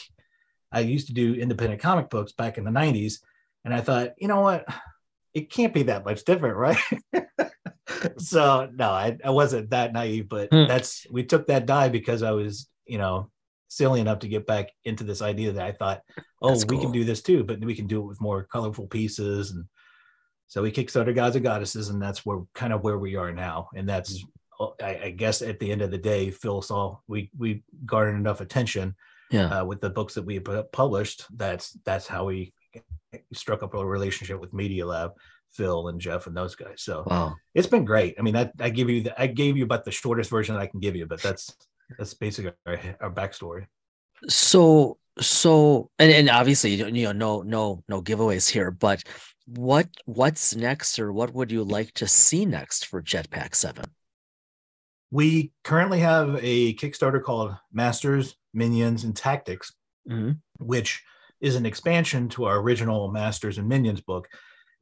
[0.72, 3.20] I used to do independent comic books back in the 90s,
[3.64, 4.66] and I thought, you know what?
[5.34, 6.78] It can't be that much different, right?
[8.18, 10.66] so no, I, I wasn't that naive, but Hmm.
[10.66, 13.30] that's we took that dive because I was, you know,
[13.68, 16.02] silly enough to get back into this idea that I thought,
[16.42, 16.82] oh, That's we cool.
[16.84, 19.64] can do this too, but we can do it with more colorful pieces and
[20.48, 23.68] so we kickstarted Gods and Goddesses, and that's where kind of where we are now.
[23.74, 24.24] And that's,
[24.80, 28.40] I, I guess, at the end of the day, Phil saw we we garnered enough
[28.40, 28.94] attention
[29.32, 29.46] Yeah.
[29.48, 31.24] uh, with the books that we pu- published.
[31.36, 32.54] That's that's how we
[33.32, 35.14] struck up a relationship with Media Lab,
[35.52, 36.82] Phil and Jeff and those guys.
[36.82, 37.36] So Wow.
[37.54, 38.14] it's been great.
[38.18, 40.66] I mean, that I give you the, I gave you about the shortest version I
[40.66, 41.54] can give you, but that's
[41.98, 43.66] that's basically our, our backstory.
[44.28, 49.02] So so and, and obviously you know no no no giveaways here, but
[49.46, 53.84] what what's next or what would you like to see next for Jetpack 7?
[55.10, 59.72] We currently have a Kickstarter called Masters, Minions, and Tactics,
[60.10, 60.38] Mhm.
[60.58, 61.02] which
[61.40, 64.28] is an expansion to our original Masters and Minions book,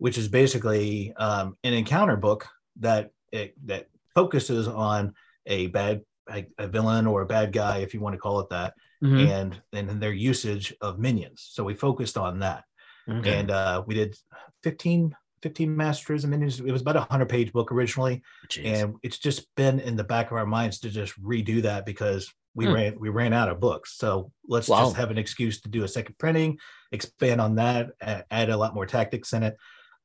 [0.04, 2.46] which is basically um, an encounter book
[2.78, 5.14] that it, that focuses on
[5.46, 8.50] a bad a, a villain or a bad guy, if you want to call it
[8.50, 9.26] that, Mhm.
[9.30, 11.48] and and their usage of minions.
[11.52, 12.64] So we focused on that,
[13.08, 13.38] Okay.
[13.38, 14.14] and uh, we did
[14.62, 16.60] 15, 15 Masters and Minions.
[16.60, 18.66] It was about a hundred page book originally, Jeez.
[18.82, 22.30] and it's just been in the back of our minds to just redo that because
[22.54, 22.74] we Hmm.
[22.74, 24.84] ran we ran out of books so let's Wow.
[24.84, 26.56] just have an excuse to do a second printing
[26.92, 27.88] expand on that
[28.30, 29.56] add a lot more tactics in it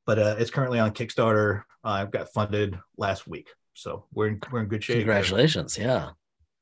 [0.10, 4.42] but uh, it's currently on kickstarter uh, i've got funded last week so we're in,
[4.52, 5.02] we're in good shape there.
[5.04, 5.78] Congratulations.
[5.78, 6.10] Yeah.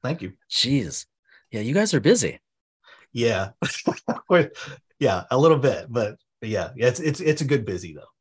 [0.04, 1.06] thank you Jeez.
[1.50, 2.42] Yeah, you guys are busy.
[3.14, 3.52] yeah
[5.00, 8.12] yeah a little bit but, but yeah it's it's it's a good busy though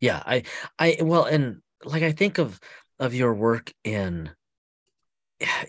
[0.00, 0.44] Yeah, I
[0.78, 2.58] I well and like I think of
[2.98, 4.30] of your work in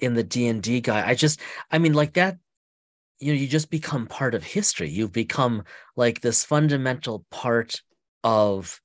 [0.02, 1.06] in the D&D guy.
[1.06, 2.38] I just I mean like that
[3.20, 4.90] you know you just become part of history.
[4.90, 5.64] You've become
[5.98, 7.82] like this fundamental part
[8.24, 8.80] of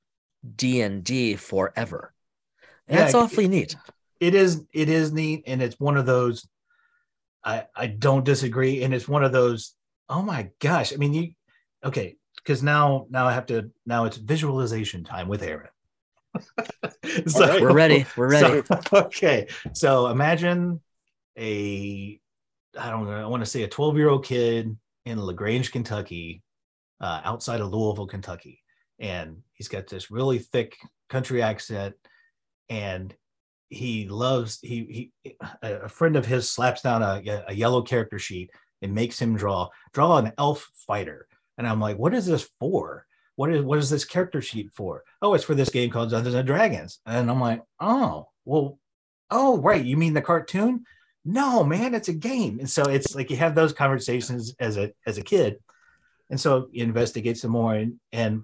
[0.56, 2.12] D&D forever.
[2.88, 3.76] Yeah, that's it- awfully neat.
[4.20, 6.46] it is it is neat and it's one of those
[7.44, 9.74] i i don't disagree and it's one of those
[10.08, 11.32] oh my gosh i mean you
[11.84, 15.68] okay because now now I have to now it's visualization time with Aaron.
[17.26, 17.60] so, right.
[17.60, 18.06] We're ready.
[18.16, 18.62] We're ready.
[18.66, 20.80] so- okay, so imagine
[21.36, 22.20] a
[22.78, 23.12] I don't know.
[23.12, 26.42] I want to say a 12 year old kid in La Grange, Kentucky,
[27.00, 28.62] uh, outside of Louisville, Kentucky,
[29.00, 30.76] and he's got this really thick
[31.08, 31.96] country accent,
[32.68, 33.14] and
[33.68, 38.50] he loves he he a friend of his slaps down a, a yellow character sheet
[38.82, 41.26] and makes him draw draw an elf fighter.
[41.58, 43.06] And i'm like what is this for?
[43.34, 45.02] What is what is this character sheet for?
[45.20, 47.00] Oh it's for this game called dungeons and dragons.
[47.06, 48.78] And i'm like oh well
[49.30, 49.84] oh right.
[49.84, 50.84] You mean the cartoon?
[51.24, 52.60] No man it's a game.
[52.60, 55.58] And so it's like you have those conversations as a as a kid.
[56.30, 58.42] And so you investigate some more and and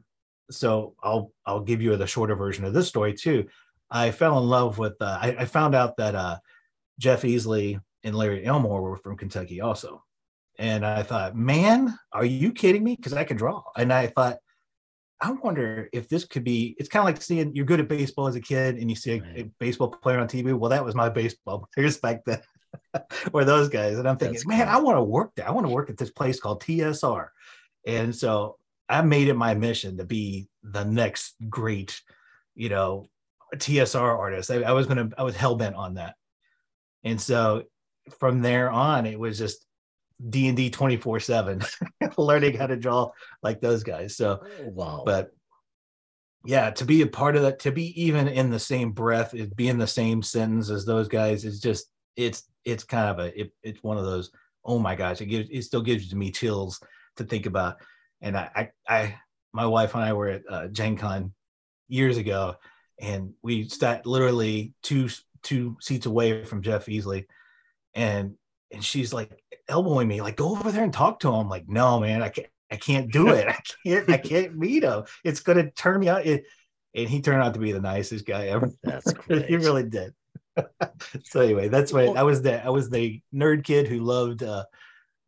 [0.52, 3.46] so i'll i'll give you the shorter version of this story too
[3.92, 4.94] I fell in love with.
[5.00, 6.38] Uh, I, I found out that uh,
[6.98, 10.02] Jeff Easley and Larry Elmore were from Kentucky also,
[10.58, 12.96] and I thought, man, are you kidding me?
[12.96, 14.38] Because I can draw, and I thought,
[15.20, 16.74] I wonder if this could be.
[16.78, 19.12] It's kind of like seeing you're good at baseball as a kid, and you see
[19.18, 19.38] a, Right.
[19.40, 20.58] a baseball player on TV.
[20.58, 22.40] Well, that was my baseball players back then,
[23.34, 24.74] or those guys, and I'm thinking, That's man, cool.
[24.74, 25.46] I want to work there.
[25.46, 27.28] I want to work at this place called TSR,
[27.86, 28.56] and so
[28.92, 32.00] I made it my mission to be the next great,
[32.54, 33.06] you know,
[33.56, 34.50] TSR artist.
[34.50, 36.14] I, I was gonna, I was hell bent on that,
[37.04, 37.64] and so
[38.18, 39.64] from there on, it was just
[40.28, 41.62] D and D twenty four seven,
[42.18, 43.10] learning how to draw
[43.42, 44.16] like those guys.
[44.16, 45.02] So, oh, wow.
[45.04, 45.30] but
[46.44, 49.54] yeah, to be a part of that, to be even in the same breath, it
[49.54, 53.40] be in the same sentence as those guys is just, it's, it's kind of a,
[53.40, 54.30] it, it's one of those.
[54.64, 56.80] Oh my gosh, it gives, it still gives me chills
[57.16, 57.76] to think about.
[58.22, 59.14] And I, I, I
[59.52, 61.34] my wife and I were at uh, Gen Con
[61.88, 62.56] years ago,
[62.98, 65.08] and we sat literally two
[65.42, 67.26] two seats away from Jeff Easley,
[67.94, 68.34] and
[68.72, 71.34] and she's like elbowing me, like go over there and talk to him.
[71.34, 73.48] I'm like, no, man, I can't, I can't do it.
[73.48, 75.04] I can't, I can't meet him.
[75.24, 76.26] It's gonna turn me out.
[76.26, 76.44] It,
[76.94, 78.70] and he turned out to be the nicest guy ever.
[78.82, 79.46] That's great.
[79.46, 80.14] he really did.
[81.24, 84.64] so anyway, that's what I was the I was the nerd kid who loved uh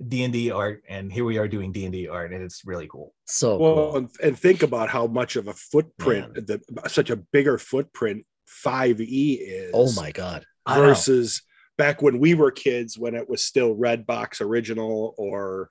[0.07, 2.63] D and D art, and here we are doing D and D art, and it's
[2.65, 3.15] really cool.
[3.27, 3.97] so Well, cool.
[3.97, 8.25] and, and think about how much of a footprint, the, such a bigger footprint
[8.65, 9.71] 5e is.
[9.73, 10.45] Oh my god.
[10.69, 11.43] Versus
[11.79, 15.69] back when we were kids, when it was still Red Box Original or,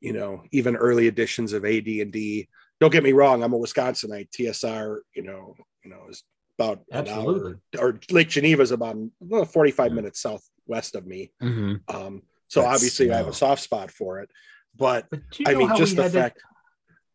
[0.00, 2.48] you know, even early editions of AD and D.
[2.80, 4.28] Don't get me wrong, I'm a Wisconsinite.
[4.36, 5.54] TSR, you know,
[5.84, 6.24] you know, is
[6.58, 7.54] about an Absolutely.
[7.78, 9.94] hour, or Lake Geneva is about well, 45 Yeah.
[9.94, 11.32] minutes southwest of me.
[11.40, 11.80] Mhm.
[11.88, 12.22] Um,
[12.52, 14.28] so That's obviously I have a soft spot for it.
[14.76, 16.44] But But do you I know mean, how just we the had fact to,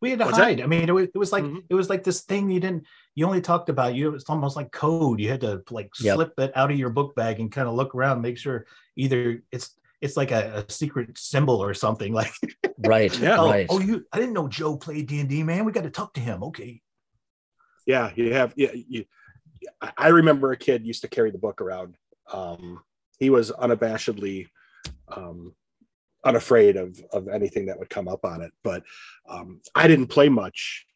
[0.00, 0.44] we had to What's that?
[0.44, 0.60] hide.
[0.60, 1.62] I mean, it was, it was like Mhm.
[1.70, 3.94] it was like this thing you didn't you only talked about.
[3.94, 5.20] You it was almost like code.
[5.20, 6.14] You had to like Yep.
[6.14, 9.42] slip it out of your book bag and kind of look around, make sure either
[9.52, 12.32] it's it's like a, a secret symbol or something like
[12.78, 13.16] Right.
[13.20, 13.36] Yeah.
[13.40, 13.66] oh, Right.
[13.70, 15.64] oh you I didn't know Joe played D and D man.
[15.64, 16.42] We got to talk to him.
[16.50, 16.82] Okay.
[17.86, 19.04] yeah you have yeah you
[19.80, 21.96] I- i remember a kid used to carry the book around
[22.32, 22.80] um
[23.18, 24.46] he was unabashedly
[25.16, 25.54] um
[26.24, 28.52] unafraid of of anything that would come up on it.
[28.64, 28.82] But
[29.28, 30.86] um i didn't play much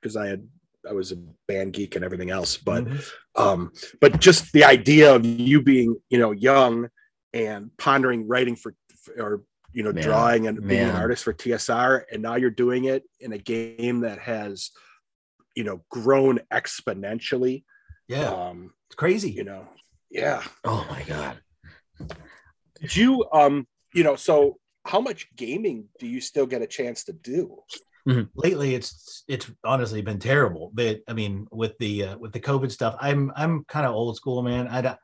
[0.00, 0.46] because i had
[0.88, 1.16] i was a
[1.48, 2.56] band geek and everything else.
[2.56, 3.02] But Mhm.
[3.36, 6.88] um but just the idea of you being you know young
[7.32, 8.74] and pondering writing for
[9.18, 12.84] or you know Man, drawing and being an artist for tsr and now you're doing
[12.84, 14.70] it in a game that has
[15.56, 17.64] you know grown exponentially.
[18.06, 19.30] Yeah, um it's crazy.
[19.30, 19.66] you know
[20.10, 20.42] yeah.
[20.64, 21.40] Oh my god.
[22.82, 27.04] Did you um you know so how much gaming do you still get a chance
[27.04, 27.62] to do?
[28.34, 32.72] Lately it's it's honestly been terrible but i mean with the uh, with the covid
[32.72, 34.66] stuff i'm i'm kind of old school man.
[34.66, 34.96] I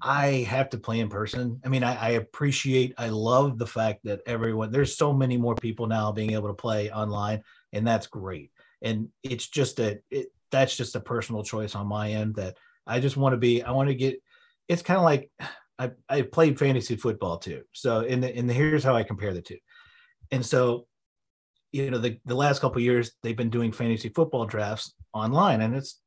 [0.00, 1.60] i have to play in person.
[1.64, 5.54] I mean I, I appreciate i love the fact that everyone there's so many more
[5.56, 8.50] people now being able to play online and that's great.
[8.80, 12.56] And it's just a it, that's just a personal choice on my end that
[12.86, 14.22] i just want to be i want to get
[14.68, 15.30] it's kind of like
[15.78, 17.62] i i played fantasy football too.
[17.72, 19.58] So in the, in the here's how i compare the two.
[20.30, 20.86] And so
[21.72, 25.60] you know the, the last couple of years they've been doing fantasy football drafts online
[25.60, 26.00] and it's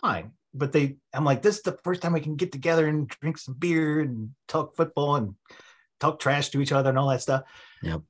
[0.00, 0.32] fine.
[0.54, 3.38] But they i'm like this is the first time i can get together and drink
[3.38, 5.34] some beer and talk football and
[6.00, 7.42] talk trash to each other and all that stuff.
[7.82, 8.02] Yep.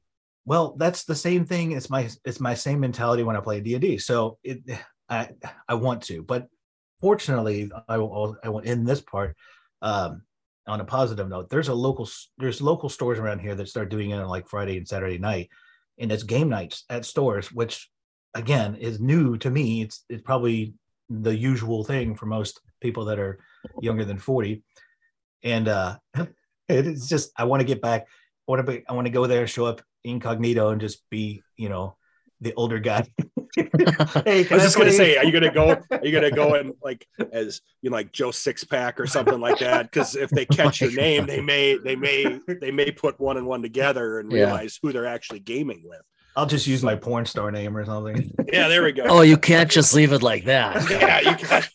[0.45, 3.99] well that's the same thing it's my it's my same mentality when i play d&d
[3.99, 4.59] so it
[5.09, 5.29] i
[5.69, 6.49] i want to but
[7.01, 9.37] fortunately i will i will in this part
[9.83, 10.23] um
[10.67, 14.11] on a positive note there's a local there's local stores around here that start doing
[14.11, 15.49] it on like friday and saturday night
[15.99, 17.89] and it's game nights at stores, which
[18.35, 19.83] again is new to me.
[19.83, 20.75] It's it's probably
[21.09, 23.39] the usual thing for most people that are
[23.81, 24.63] younger than 40.
[25.43, 25.99] And uh
[26.69, 28.03] it's just I want to get back.
[28.03, 31.43] I want to be I want to go there, show up incognito and just be,
[31.57, 31.97] you know,
[32.41, 33.07] the older guy.
[33.57, 34.97] hey, I can was just gonna play?
[34.97, 35.71] say, are you gonna go?
[35.91, 39.59] Are you gonna go in like as you know, like Joe Sixpack or something like
[39.59, 39.91] that?
[39.91, 43.47] Because if they catch your name, they may, they may, they may put one and
[43.47, 44.45] one together and Yeah.
[44.45, 46.01] realize who they're actually gaming with.
[46.35, 48.33] I'll just use my porn star name or something.
[48.53, 49.05] Yeah, there we go.
[49.05, 50.89] oh, you can't just leave it like that.
[50.91, 51.71] yeah, you can't.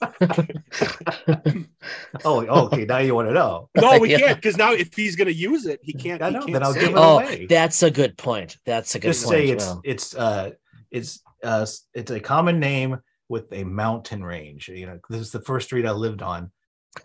[2.26, 2.86] Oh, okay.
[2.86, 3.70] Now you want to know.
[3.76, 4.20] No, we Yeah.
[4.20, 6.22] can't because now if he's gonna use it, he can't.
[6.22, 6.90] I He can't then I'll give it.
[6.92, 8.58] it Oh, that's a good point.
[8.66, 9.38] That's a good Just point.
[9.38, 9.82] say it's well.
[9.84, 10.52] it's uh
[10.92, 12.98] it's uh it's a common name
[13.30, 14.70] with a mountain range.
[14.70, 16.52] You know, this is the first street I lived on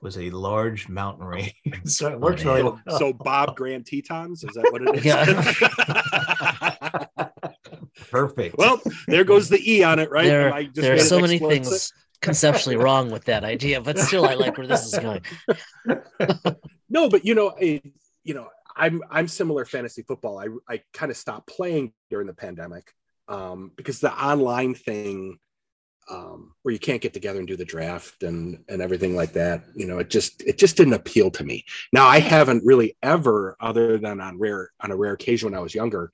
[0.00, 1.54] was a large mountain range.
[1.84, 2.80] so it works really well.
[2.98, 5.04] So Bob Grand Tetons, is that what it is?
[5.04, 5.26] Yeah.
[8.10, 8.56] Perfect.
[8.58, 10.26] well, there goes the E on it, right?
[10.26, 14.26] there, I just there are so many things conceptually wrong with that idea, but still,
[14.26, 15.22] I like where this is going.
[16.88, 17.80] No, but you know, I,
[18.22, 20.38] you know, I'm I'm similar fantasy football.
[20.38, 22.92] I I kind of stopped playing during the pandemic
[23.28, 25.38] um, because the online thing,
[26.10, 29.64] um, where you can't get together and do the draft and and everything like that,
[29.74, 31.64] you know, it just it just didn't appeal to me.
[31.92, 35.62] Now I haven't really ever, other than on rare on a rare occasion when I
[35.62, 36.10] was younger,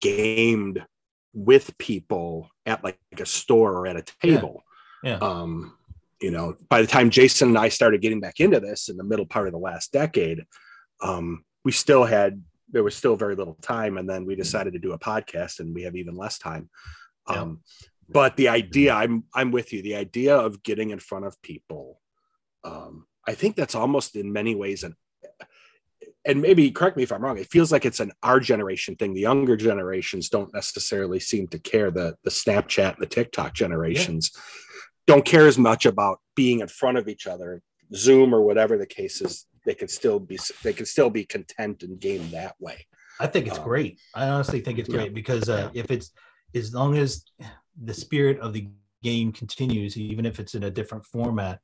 [0.00, 0.84] gamed
[1.32, 4.64] with people at like a store or at a table.
[5.02, 5.18] Yeah.
[5.18, 5.76] Um,
[6.20, 9.04] you know, by the time Jason and I started getting back into this in the
[9.04, 10.44] middle part of the last decade,
[11.02, 12.42] um, we still had
[12.72, 15.74] there was still very little time, and then we decided to do a podcast, and
[15.74, 16.70] we have even less time.
[17.28, 17.42] Yeah.
[17.42, 17.60] Um,
[18.08, 19.82] but the idea, I'm I'm with you.
[19.82, 22.00] The idea of getting in front of people,
[22.64, 24.96] um, I think that's almost in many ways an
[26.24, 27.38] and maybe correct me if I'm wrong.
[27.38, 29.14] It feels like it's an our generation thing.
[29.14, 31.90] The younger generations don't necessarily seem to care.
[31.90, 34.32] The the Snapchat and the TikTok generations
[35.06, 37.62] don't care as much about being in front of each other.
[37.94, 41.82] Zoom or whatever the case is, they can still be they can still be content
[41.82, 42.86] and game that way.
[43.18, 44.00] I think it's Um, great.
[44.14, 44.96] I honestly think it's yeah.
[44.96, 46.12] great because uh, if it's
[46.54, 47.24] as long as
[47.82, 48.68] the spirit of the
[49.02, 51.60] game continues, even if it's in a different format,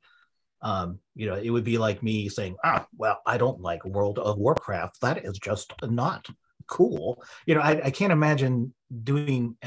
[0.61, 4.19] um, you know, it would be like me saying, "Ah, well, I don't like World
[4.19, 5.01] of Warcraft.
[5.01, 6.27] That is just not
[6.67, 9.57] cool." You know, I, I can't imagine doing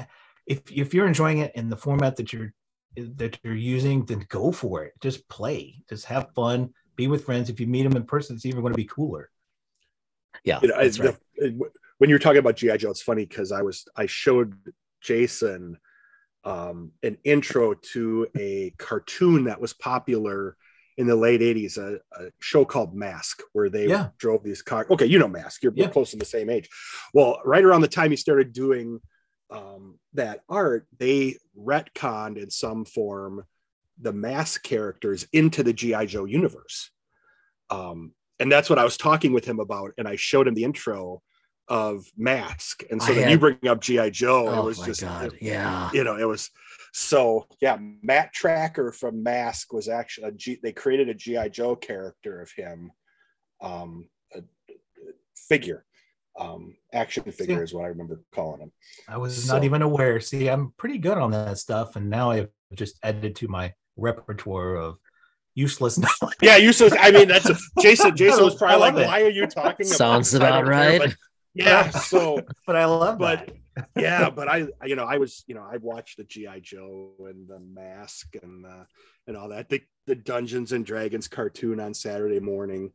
[0.46, 2.52] if if you're enjoying it in the format that you're
[2.96, 4.92] that you're using, then go for it.
[5.00, 5.82] Just play.
[5.88, 6.74] Just have fun.
[7.00, 7.48] Be with friends.
[7.48, 9.30] If you meet them in person, it's even going to be cooler.
[10.44, 10.92] Yeah, you know, I- right.
[11.38, 14.54] the- when you were talking about GI Joe, it's funny because I was I showed
[15.00, 15.78] Jason
[16.44, 20.58] um, an intro to a cartoon that was popular
[20.98, 24.10] in the late '80s, a, a show called Mask, where they Yeah.
[24.18, 24.86] drove these cars.
[24.90, 25.62] Okay, you know Mask.
[25.62, 25.90] You're we're Yeah.
[25.90, 26.68] close to the same age.
[27.14, 29.00] Well, right around the time he started doing
[29.50, 33.44] um, that art, they retconned in some form
[34.00, 36.90] the Mask characters into the GI Joe universe.
[37.70, 39.92] Um, and that's what I was talking with him about.
[39.98, 41.22] And I showed him the intro
[41.68, 42.82] of Mask.
[42.90, 44.48] And so I then had- you bring up GI Joe.
[44.48, 45.90] oh it was my just, god, it- yeah.
[45.92, 46.50] you know, it was
[46.92, 47.78] so yeah.
[48.02, 52.50] Matt Trakker from Mask was actually a G, they created a GI Joe character of
[52.50, 52.90] him,
[53.60, 54.74] um, a, a
[55.36, 55.84] figure,
[56.36, 57.62] um, action figure Yeah.
[57.62, 58.72] is what I remember calling him.
[59.06, 60.18] I was So- not even aware.
[60.18, 64.76] See, I'm pretty good on that stuff, and now I've just added to my repertoire
[64.76, 64.96] of
[65.54, 66.36] useless knowledge.
[66.42, 66.92] Yeah, you said.
[66.96, 68.16] I mean, that's a, Jason.
[68.16, 69.06] Jason was probably like, it.
[69.06, 70.38] "Why are you talking?" about Sounds this?
[70.38, 71.00] About don't care," right.
[71.00, 71.14] but
[71.54, 71.90] yeah.
[71.90, 73.56] So but I love But- that.
[73.96, 77.48] yeah, but I, you know, I was, you know, I watched the GI Joe and
[77.48, 78.84] the Mask and uh,
[79.26, 79.68] and all that.
[79.68, 82.92] The the Dungeons and Dragons cartoon on Saturday morning.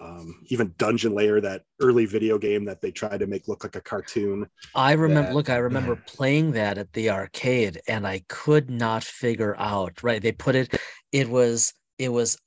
[0.00, 3.76] Um, even Dungeon Layer, that early video game that they tried to make look like
[3.76, 4.48] a cartoon.
[4.74, 5.28] I remember.
[5.30, 10.02] that- Look, I remember playing that at the arcade, and I could not figure out.
[10.02, 10.74] Right, they put it.
[11.12, 11.72] It was.
[11.98, 12.38] It was r-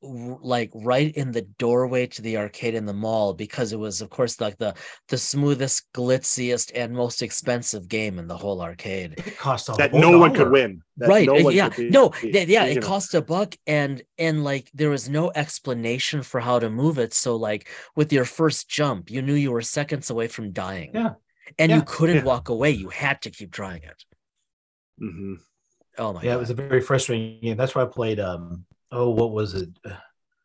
[0.00, 4.08] like right in the doorway to the arcade in the mall because it was of
[4.10, 4.72] course like the
[5.08, 9.90] the smoothest glitziest and most expensive game in the whole arcade It cost a that
[9.90, 10.82] whole no one could win.
[10.98, 12.86] That right no uh, yeah be- no be- th- yeah it know.
[12.86, 17.12] cost a buck and and like there was no explanation for how to move it
[17.12, 21.14] so like with your first jump you knew you were seconds away from dying Yeah.
[21.58, 21.76] and Yeah.
[21.76, 22.22] you couldn't Yeah.
[22.24, 24.04] walk away you had to keep trying it
[25.02, 25.34] mm-hmm.
[25.98, 27.56] oh my Yeah, it was a very frustrating game.
[27.56, 28.20] That's why I played.
[28.20, 29.68] Um, oh, what was it?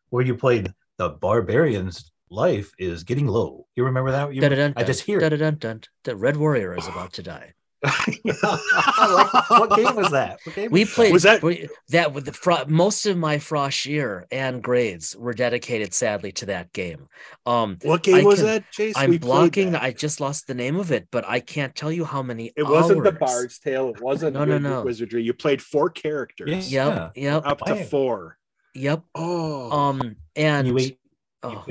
[0.09, 3.67] Where you played the Barbarian's life is getting low.
[3.75, 4.33] You remember that?
[4.33, 4.41] You,
[4.75, 5.89] I just hear it.
[6.03, 7.53] the red warrior is about to die
[8.43, 10.39] Like, what game was that?
[10.55, 14.25] Game we played Was that- we- that with the fro- most of my frosh year
[14.31, 17.07] and grades were dedicated sadly to that game
[17.45, 19.01] um What game I was can- that, Jason?
[19.01, 19.83] i'm We blocking that.
[19.83, 22.63] i just lost the name of it but i can't tell you how many It
[22.63, 23.11] wasn't the.
[23.11, 23.89] Bard's Tale.
[23.89, 24.83] It wasn't No, no, no.
[24.83, 25.23] Wizardry.
[25.23, 27.11] You played four characters, Yeah.
[27.15, 28.37] yep yep up to four.
[28.73, 30.99] yep Oh, um and you ate.
[31.43, 31.65] oh,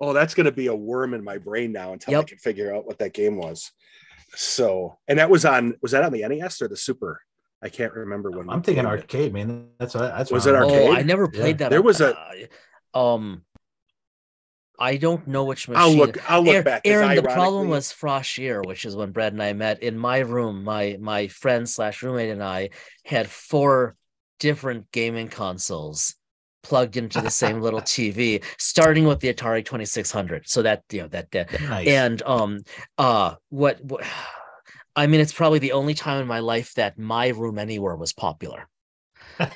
[0.00, 2.74] oh, that's going to be a worm in my brain now until I can figure
[2.74, 3.70] out what that game was.
[4.34, 7.22] So, and that was on was that on the NES or the Super?
[7.62, 8.48] I can't remember when.
[8.50, 9.02] I'm thinking played it.
[9.02, 9.68] arcade, man.
[9.78, 10.88] That's what that's Was what it arcade?
[10.90, 11.70] Oh, I never played that.
[11.70, 12.48] There was a-
[12.94, 13.42] uh, um.
[14.80, 15.82] I don't know which machine.
[15.82, 16.30] I'll look.
[16.30, 16.84] I'll look Aaron, back.
[16.84, 19.98] 'cause Aaron, the problem ironically- was Froshier, which is when Brad and I met in
[19.98, 20.62] my room.
[20.62, 22.70] My my friend slash roommate and I
[23.04, 23.96] had four
[24.38, 26.14] different gaming consoles
[26.68, 30.48] plugged into the same little TV, starting with the Atari Twenty Six Hundred.
[30.48, 31.88] So that you know that, that nice.
[31.88, 32.60] and um
[32.98, 34.04] uh what, what
[34.96, 38.12] I mean, it's probably the only time in my life that my room anywhere was
[38.12, 38.68] popular.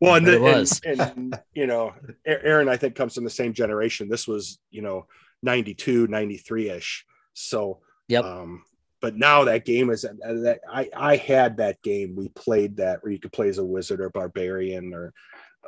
[0.00, 0.80] Well, and, the, it was.
[0.84, 1.94] and, and you know,
[2.26, 4.08] Aaron, I think comes from the same generation.
[4.08, 5.06] This was, you know,
[5.42, 7.06] 92, 93 ish.
[7.32, 8.24] So, Yep.
[8.24, 8.62] Um,
[9.00, 12.14] but now that game is uh, that I I had that game.
[12.14, 15.12] We played that where you could play as a wizard or barbarian or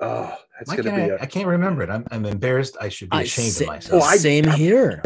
[0.00, 1.90] oh, that's Why gonna can't be I, a I can't remember it.
[1.90, 2.76] I'm, I'm embarrassed.
[2.80, 4.02] I should be ashamed sa- of myself.
[4.02, 5.02] Oh, I- same here.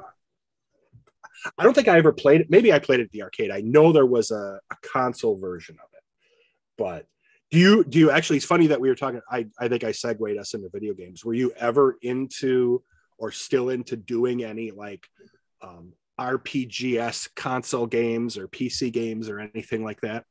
[1.56, 2.50] I don't think I ever played it.
[2.50, 3.50] Maybe I played it at the arcade.
[3.50, 6.02] I know there was a, a console version of it,
[6.76, 7.06] but
[7.50, 8.36] do you do you actually?
[8.36, 9.20] It's funny that we were talking.
[9.30, 11.24] I I think I segued us into video games.
[11.24, 12.82] Were you ever into
[13.16, 15.06] or still into doing any like
[15.62, 20.24] um, RPGs console games or PC games or anything like that?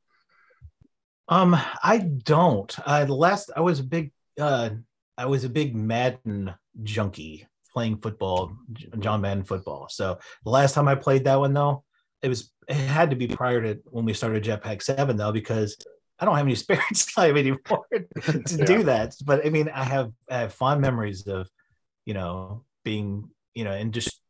[1.30, 2.74] Um, I don't.
[2.86, 4.70] Uh, the last I was a big, uh,
[5.18, 8.58] I was a big Madden junkie playing football,
[9.00, 9.88] John Madden football.
[9.90, 11.84] So the last time I played that one though,
[12.22, 15.78] it was it had to be prior to when we started Jetpack Seven though, because
[16.20, 16.82] I don't have any spare
[17.16, 18.66] time anymore to Yeah.
[18.66, 19.16] do that.
[19.26, 21.50] But I mean, I have I have fond memories of,
[22.06, 24.22] you know, being you know, and just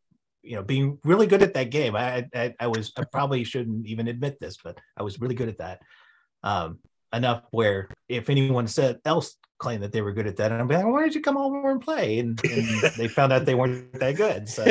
[0.43, 1.95] you know, being really good at that game.
[1.95, 5.49] I I, I was I probably shouldn't even admit this, but I was really good
[5.49, 5.81] at that
[6.43, 6.79] um,
[7.13, 10.67] enough where if anyone said else claimed that they were good at that, and I'm
[10.67, 12.19] like, why did you come over and play?
[12.19, 14.47] And, and they found out they weren't that good.
[14.47, 14.65] So,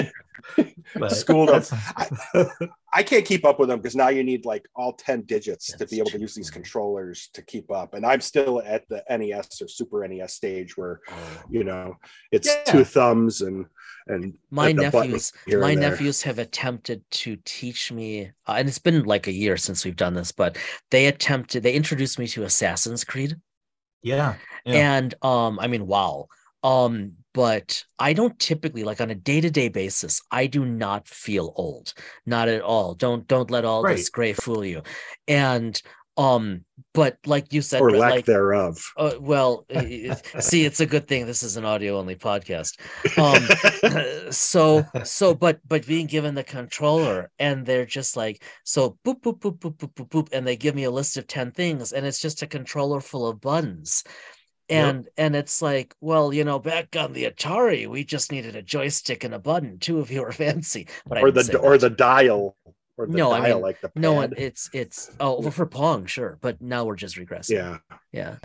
[0.97, 1.63] but Schooled them.
[1.63, 2.49] that's-
[2.95, 5.87] I can't keep up with them because now you need like all 10 digits to
[5.87, 7.93] be able to use these controllers to keep up.
[7.93, 11.01] And I'm still at the NES or Super NES stage where,
[11.51, 11.97] you know,
[12.33, 12.63] it's Yeah.
[12.65, 13.67] two thumbs and,
[14.07, 19.27] and my nephews my nephews have attempted to teach me uh, and it's been like
[19.27, 20.57] a year since we've done this but
[20.93, 23.35] they attempted they introduced me to assassin's creed
[24.07, 24.35] yeah,
[24.65, 24.75] Yeah.
[24.99, 26.27] and um i mean wow.
[26.63, 31.93] Um but i don't typically like on a day-to-day basis i do not feel old.
[32.25, 32.95] Not at all.
[32.95, 34.83] Don't don't let all this gray fool you.
[35.29, 35.81] And
[36.17, 36.65] um
[36.95, 38.79] but like you said or lack like thereof.
[38.97, 39.67] uh, well
[40.41, 42.79] see it's a good thing this is an audio only podcast
[43.19, 43.47] um
[44.33, 49.39] so so but but being given the controller and they're just like so boop boop
[49.41, 52.07] boop boop boop boop boop and they give me a list of 10 things and
[52.07, 54.03] it's just a controller full of buttons
[54.69, 54.95] Yep.
[54.95, 58.63] and and it's like well you know back on the atari we just needed a
[58.63, 61.89] joystick and a button two if you were fancy but or the or that.
[61.91, 62.57] the dial
[62.97, 64.03] or the No, I dial mean, like the pad.
[64.03, 67.79] no one it's it's oh well, for pong sure but now we're just regressing yeah.
[68.13, 68.37] yeah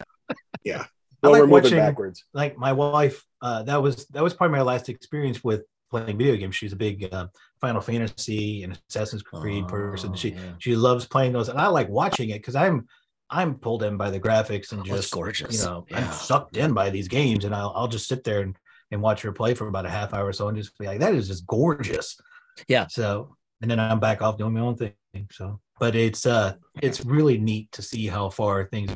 [0.64, 0.86] Yeah.
[1.24, 2.26] I like we're moving watching- backwards.
[2.34, 6.36] like my wife, uh, that was that was probably my last experience with playing video
[6.36, 6.56] games.
[6.56, 7.28] She's a big uh,
[7.60, 10.12] Final Fantasy and Assassin's Creed person.
[10.14, 10.39] Oh, She yeah.
[10.58, 12.88] she loves playing those, and I like watching it because I'm
[13.30, 15.99] I'm pulled in by the graphics and Oh, just gorgeous you know yeah.
[15.99, 18.56] I'm sucked in by these games, and I'll I'll just sit there and,
[18.89, 21.02] and watch her play for about a half hour or so, and just be like,
[21.02, 22.20] that is just gorgeous.
[22.68, 22.88] Yeah.
[22.88, 24.93] So and then I'm back off doing my own thing.
[25.32, 28.91] So, but it's uh it's really neat to see how far things.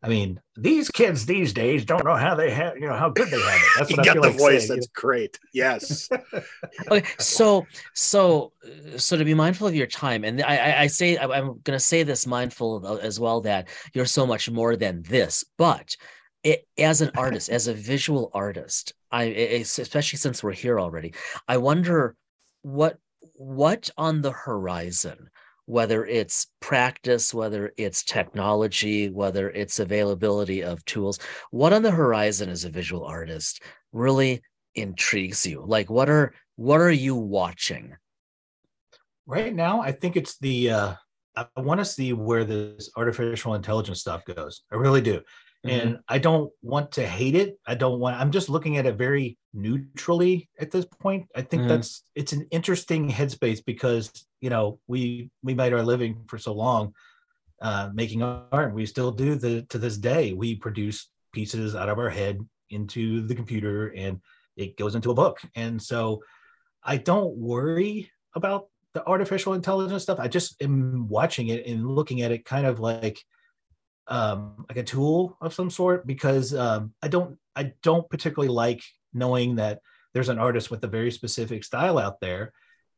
[0.00, 3.28] I mean, these kids these days don't know how they have, you know, how good
[3.28, 3.68] they have it.
[3.76, 4.60] That's You what I got feel the like voice.
[4.68, 5.38] saying, you That's great.
[5.52, 6.08] Yes.
[6.90, 10.86] okay so so uh, so to be mindful of your time and i i, I
[10.86, 14.76] say I, i'm going to say this mindful as well that you're so much more
[14.76, 15.96] than this but
[16.44, 21.14] it, as an artist as a visual artist i it's- especially since we're here already
[21.48, 22.14] i wonder
[22.62, 22.98] what
[23.38, 25.30] what on the horizon?
[25.66, 31.18] Whether it's practice whether it's technology whether it's availability of tools.
[31.50, 33.62] What on the horizon as a visual artist
[33.92, 34.42] really
[34.74, 35.62] intrigues you?
[35.64, 37.94] Like what are what are you watching?
[39.26, 40.94] Right now i think it's the uh
[41.36, 44.62] i want to see where this artificial intelligence stuff goes.
[44.72, 45.20] I really do
[45.64, 47.58] and i don't want to hate it.
[47.66, 51.26] I don't want i'm just looking at it very neutrally at this point.
[51.34, 51.68] I think Mhm.
[51.68, 56.52] that's it's an interesting headspace because you know we we made our living for so
[56.54, 56.94] long
[57.60, 58.72] uh making art.
[58.74, 62.38] We still do the to this day we produce pieces out of our head
[62.70, 64.20] into the computer and
[64.56, 65.40] it goes into a book.
[65.54, 66.22] And so
[66.84, 70.20] i don't worry about the artificial intelligence stuff.
[70.20, 73.18] I just am watching it and looking at it kind of like
[74.08, 78.82] um like a tool of some sort because um i don't i don't particularly like
[79.12, 79.80] knowing that
[80.14, 82.52] there's an artist with a very specific style out there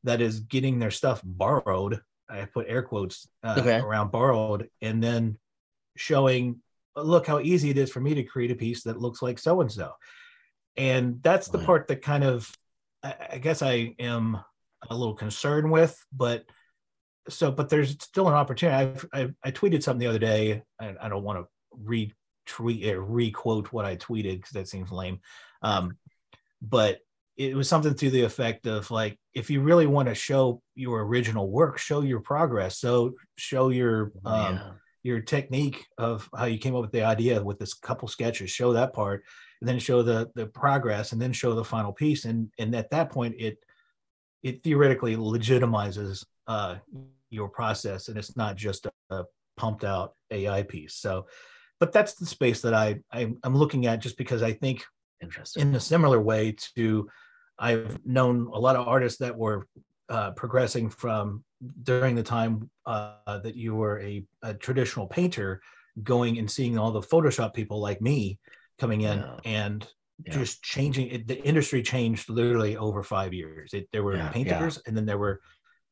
[0.04, 2.00] that is getting their stuff borrowed.
[2.28, 3.78] I put air quotes uh, Okay.
[3.78, 5.38] around borrowed, and then
[5.96, 6.62] showing,
[6.96, 9.60] look how easy it is for me to create a piece that looks like so
[9.60, 9.92] and so.
[10.76, 11.66] And that's the Right.
[11.66, 12.50] part that kind of,
[13.02, 14.38] I, I guess, I am
[14.88, 15.94] a little concerned with.
[16.12, 16.44] But
[17.30, 18.92] so, but there's still an opportunity.
[19.12, 20.62] I, I, I tweeted something the other day.
[20.80, 21.46] I, I don't want to
[21.82, 25.20] retweet or re-quote what I tweeted because that seems lame.
[25.62, 25.96] Um,
[26.60, 26.98] but
[27.36, 31.06] it was something to the effect of like, if you really want to show your
[31.06, 32.78] original work, show your progress.
[32.78, 34.70] So show your um, yeah.
[35.02, 38.50] your technique of how you came up with the idea with this couple sketches.
[38.50, 39.24] Show that part,
[39.60, 42.26] and then show the the progress, and then show the final piece.
[42.26, 43.56] And and at that point, it
[44.42, 46.76] it theoretically legitimizes uh,
[47.30, 49.24] your process, and it's not just a, a
[49.56, 50.96] pumped out AI piece.
[50.96, 51.26] So,
[51.78, 54.84] but that's the space that I I'm, I'm looking at, just because I think
[55.22, 55.62] Interesting.
[55.62, 57.08] in a similar way to
[57.58, 59.66] I've known a lot of artists that were
[60.08, 61.44] uh, progressing from
[61.82, 65.60] during the time uh, that you were a, a traditional painter,
[66.02, 68.38] going and seeing all the Photoshop people like me
[68.78, 69.36] coming in Yeah.
[69.44, 69.86] and
[70.24, 70.32] Yeah.
[70.32, 71.28] just changing it.
[71.28, 73.74] The industry changed literally over five years.
[73.74, 74.30] It, there were yeah.
[74.30, 75.40] painters and then there were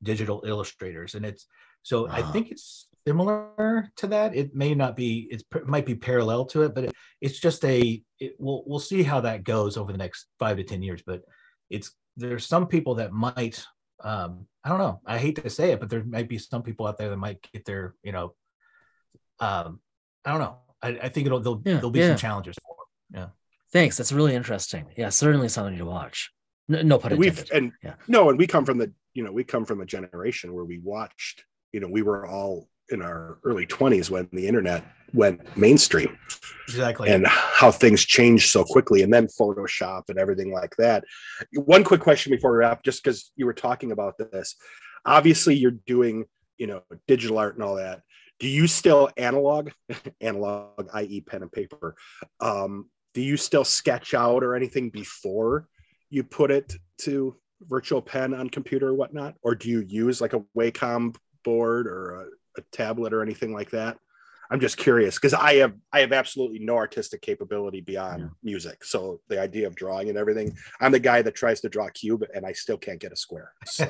[0.03, 1.47] digital illustrators, and it's
[1.83, 2.33] so I Uh-huh.
[2.33, 4.35] think it's similar to that.
[4.35, 5.29] It may not be.
[5.31, 8.79] It's, it might be parallel to it, but it, it's just a it, we'll we'll
[8.81, 11.23] see how that goes over the next five to ten years but
[11.71, 13.65] it's there's some people that might
[14.03, 16.87] um i don't know i hate to say it but there might be some people
[16.87, 18.35] out there that might get their you know
[19.41, 19.81] um
[20.25, 22.09] i don't know i, I think it'll there'll, Yeah, there'll be yeah.
[22.09, 22.75] some challenges for
[23.11, 23.31] them
[23.71, 23.99] Thanks.
[23.99, 24.87] That's really interesting.
[24.97, 26.33] Yeah, certainly something to watch.
[26.69, 27.97] No, no pun we've and Yeah.
[28.09, 30.79] no and we come from the you know we come from a generation where we
[30.79, 31.43] watched
[31.73, 36.17] you know we were all in our early 20s when the internet went mainstream.
[36.69, 37.11] Exactly.
[37.11, 41.05] And how things changed so quickly and then photoshop and everything like that.
[41.53, 44.55] One quick question before we wrap just because you were talking about this.
[45.05, 46.25] Obviously you're doing
[46.57, 48.03] you know digital art and all that.
[48.39, 49.71] Do you still analog
[50.21, 51.97] analog i.e pen and paper
[52.41, 55.67] um, do you still sketch out or anything before
[56.09, 59.35] you put it to virtual pen on computer or whatnot?
[59.43, 62.15] Or do you use like a wacom board or
[62.57, 63.99] a, a tablet or anything like that?
[64.51, 68.29] I'm just curious because i have i have absolutely no artistic capability beyond Yeah.
[68.43, 68.83] music.
[68.83, 71.91] So the idea of drawing and everything i'm the guy that tries to draw a
[71.91, 73.87] cube and i still can't get a square so.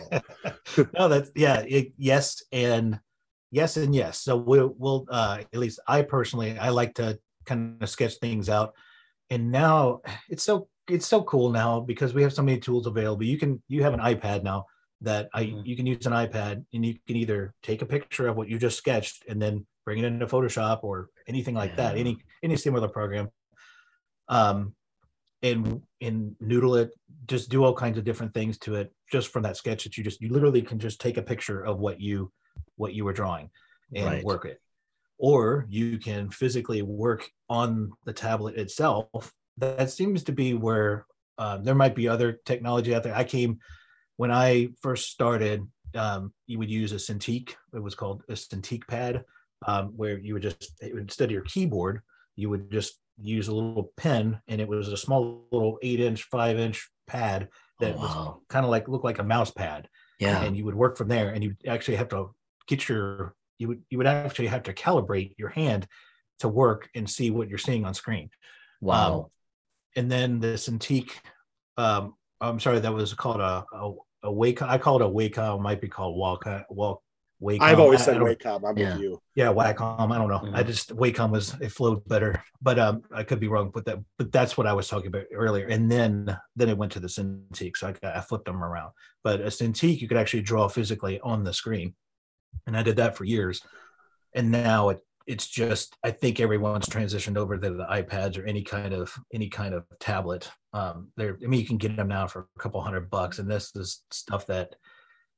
[0.94, 2.98] No that's yeah it, yes and
[3.52, 4.18] yes and yes.
[4.20, 8.48] So we'll, we'll uh at least i personally i like to kind of sketch things
[8.48, 8.74] out.
[9.30, 13.24] And now it's so it's so cool now because we have so many tools available
[13.24, 14.64] you can you have an ipad now
[15.00, 15.66] that i Mhm.
[15.66, 18.58] you can use an ipad and you can either take a picture of what you
[18.58, 22.88] just sketched and then bring it into photoshop or anything like that any any similar
[22.88, 23.28] program
[24.28, 24.74] um
[25.42, 26.90] and and noodle it
[27.26, 30.02] just do all kinds of different things to it just from that sketch that you
[30.04, 32.30] just you literally can just take a picture of what you
[32.76, 33.50] what you were drawing
[33.94, 34.24] and Right.
[34.24, 34.60] work it
[35.18, 41.06] or you can physically work on the tablet itself that seems to be where
[41.38, 43.14] uh, there might be other technology out there.
[43.14, 43.58] I came
[44.16, 47.54] when i first started um, you would use a cintiq.
[47.72, 49.24] It was called a cintiq pad
[49.66, 52.00] um, where you would just instead of your keyboard
[52.36, 56.24] you would just use a little pen and it was a small little eight inch
[56.24, 57.48] five inch pad
[57.80, 59.88] that Oh, was kind of like looked like a mouse pad.
[60.20, 60.42] Yeah.
[60.42, 62.34] and you would work from there and you actually have to
[62.66, 65.86] get your you would you would actually have to calibrate your hand
[66.40, 68.30] to work and see what you're seeing on screen.
[68.80, 69.30] Wow.
[69.98, 71.10] And then the Cintiq
[71.76, 73.92] um i'm sorry that was called a a,
[74.24, 75.34] a wake i call it a wake.
[75.36, 76.64] wacom might be called Wacom.
[76.70, 77.02] Walk
[77.42, 77.62] Wacom.
[77.62, 78.92] i've always I- I said don't- wacom i'm Yeah.
[78.94, 82.78] with you yeah wacom i don't know i just wacom was it flowed better but
[82.78, 85.66] um i could be wrong with that but that's what i was talking about earlier
[85.66, 86.10] and then
[86.56, 88.90] then it went to the cintiq so i, I flipped them around
[89.24, 91.94] but a cintiq you could actually draw physically on the screen
[92.66, 93.60] and i did that for years
[94.34, 98.62] and now it it's just i think everyone's transitioned over to the ipads or any
[98.62, 100.50] kind of any kind of tablet.
[100.72, 103.48] Um there i mean you can get them now for a couple hundred bucks and
[103.48, 104.74] this is stuff that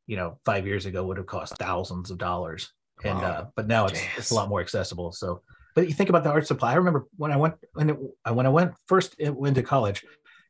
[0.07, 2.73] you know five years ago would have cost thousands of dollars.
[3.05, 3.31] And Wow.
[3.31, 5.13] uh but now it's, it's a lot more accessible.
[5.13, 5.43] So
[5.75, 6.73] but you think about the art supply.
[6.73, 7.97] I remember when i went when it,
[8.33, 10.05] when i went first into college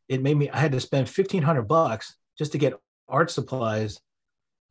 [0.08, 2.74] it made me i had to spend 1500 bucks just to get
[3.08, 4.00] art supplies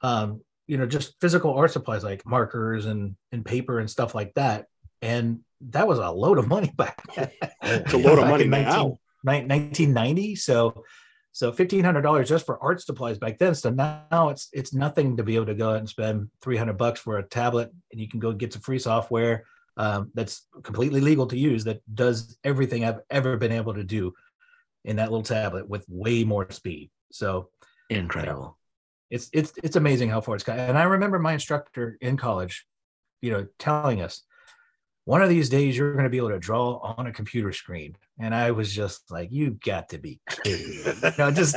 [0.01, 4.31] um you know just physical art supplies like markers and and paper and stuff like
[4.35, 4.67] that
[5.01, 7.31] and that was a load of money back then.
[7.63, 8.83] It's a load of money 19 now.
[9.23, 10.83] 1990 so
[11.31, 15.35] so $1500 just for art supplies back then so now it's it's nothing to be
[15.35, 18.31] able to go out and spend 300 bucks for a tablet and you can go
[18.31, 19.45] get some free software
[19.77, 24.13] um, that's completely legal to use that does everything i've ever been able to do
[24.85, 27.49] in that little tablet with way more speed so
[27.89, 28.58] Incredible.
[29.09, 30.59] It's it's it's amazing how far it's got.
[30.59, 32.65] And I remember my instructor in college,
[33.21, 34.23] you know, telling us
[35.05, 37.95] one of these days you're going to be able to draw on a computer screen.
[38.19, 40.69] And I was just like, you got to be kidding.
[41.01, 41.11] me.
[41.17, 41.55] no, just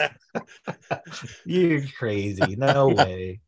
[1.45, 2.57] you're crazy.
[2.57, 3.41] No way.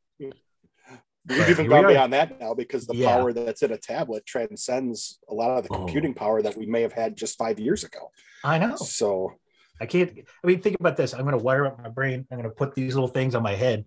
[1.26, 3.16] We've But even gone beyond that now because the Yeah.
[3.16, 5.78] power that's in a tablet transcends a lot of the Oh.
[5.78, 8.10] computing power that we may have had just five years ago.
[8.44, 8.76] I know.
[8.76, 9.32] So
[9.80, 10.12] I can't.
[10.42, 11.14] I mean, think about this.
[11.14, 12.26] I'm going to wire up my brain.
[12.30, 13.86] I'm going to put these little things on my head,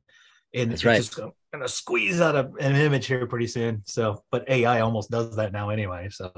[0.53, 0.97] and That's it's right.
[0.97, 3.81] just going to squeeze out a, an image here pretty soon.
[3.85, 6.09] So, but AI almost does that now anyway.
[6.09, 6.31] So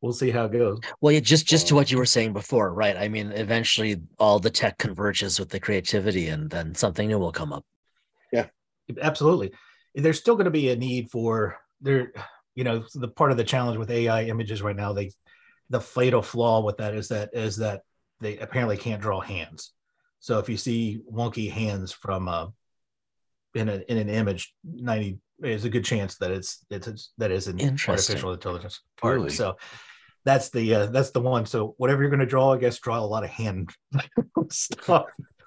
[0.00, 0.80] we'll see how it goes.
[1.00, 2.96] Well, yeah, just just to what you were saying before, right?
[2.96, 7.32] I mean, eventually all the tech converges with the creativity, and then something new will
[7.32, 7.64] come up.
[8.32, 8.46] Yeah,
[9.00, 9.52] absolutely.
[9.94, 12.12] There's still going to be a need for there.
[12.54, 15.10] You know, the part of the challenge with AI images right now, they
[15.68, 17.82] the fatal flaw with that is that is that
[18.20, 19.72] they apparently can't draw hands.
[20.20, 22.46] So if you see wonky hands from uh,
[23.56, 27.30] in a in an image, ninety is a good chance that it's it's, it's that
[27.30, 29.16] is an artificial intelligence part.
[29.16, 29.30] Really?
[29.30, 29.56] So
[30.24, 31.46] that's the uh, that's the one.
[31.46, 33.70] So whatever you're going to draw, I guess draw a lot of hand
[34.50, 35.06] stuff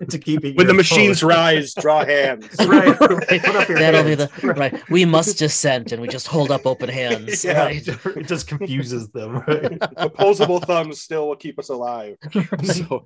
[0.10, 0.56] to keep it.
[0.56, 1.24] when the machines pose.
[1.24, 2.48] rise, draw hands.
[2.66, 3.42] right, right.
[3.44, 4.90] Put up your That'll be the right.
[4.90, 7.44] We must dissent, and we just hold up open hands.
[7.50, 7.64] Yeah.
[7.66, 7.88] Right.
[7.88, 9.38] it just confuses them.
[9.48, 9.78] Right?
[9.98, 12.18] Opposable thumbs still will keep us alive.
[12.64, 13.06] So,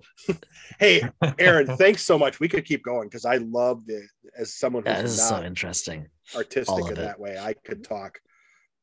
[0.80, 1.04] hey,
[1.40, 2.40] Aaron, thanks so much.
[2.40, 4.04] We could keep going because I love it
[4.38, 6.08] as someone Yeah, who's this is so interesting.
[6.36, 6.96] artistic in it.
[6.96, 7.38] that way.
[7.38, 8.20] I could talk.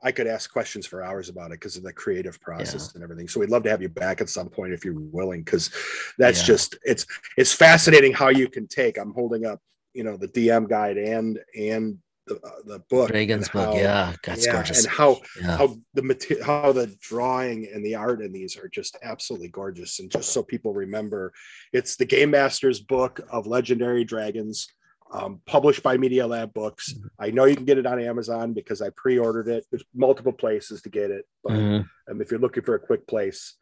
[0.03, 3.29] I could ask questions for hours about it because of the creative process and everything.
[3.29, 5.71] So we'd love to have you back at some point if you're willing, because
[6.19, 6.47] that's Yeah.
[6.47, 8.97] just it's it's fascinating how you can take.
[8.99, 9.61] I'm holding up,
[9.93, 13.09] you know, the DM guide and and the uh, the book.
[13.11, 14.85] Dragon's and book, yeah, that's yeah, gorgeous.
[14.85, 15.57] and how Yeah.
[15.59, 19.99] how the material how the drawing and the art in these are just absolutely gorgeous
[20.01, 21.33] and just so people remember
[21.73, 24.69] it's the game masters book of legendary dragons
[25.13, 27.07] um, published by media lab books Mm-hmm.
[27.19, 30.83] i know you can get it on amazon because i pre-ordered it there's multiple places
[30.83, 33.57] to get it but Mhm, um, if you're looking for a quick place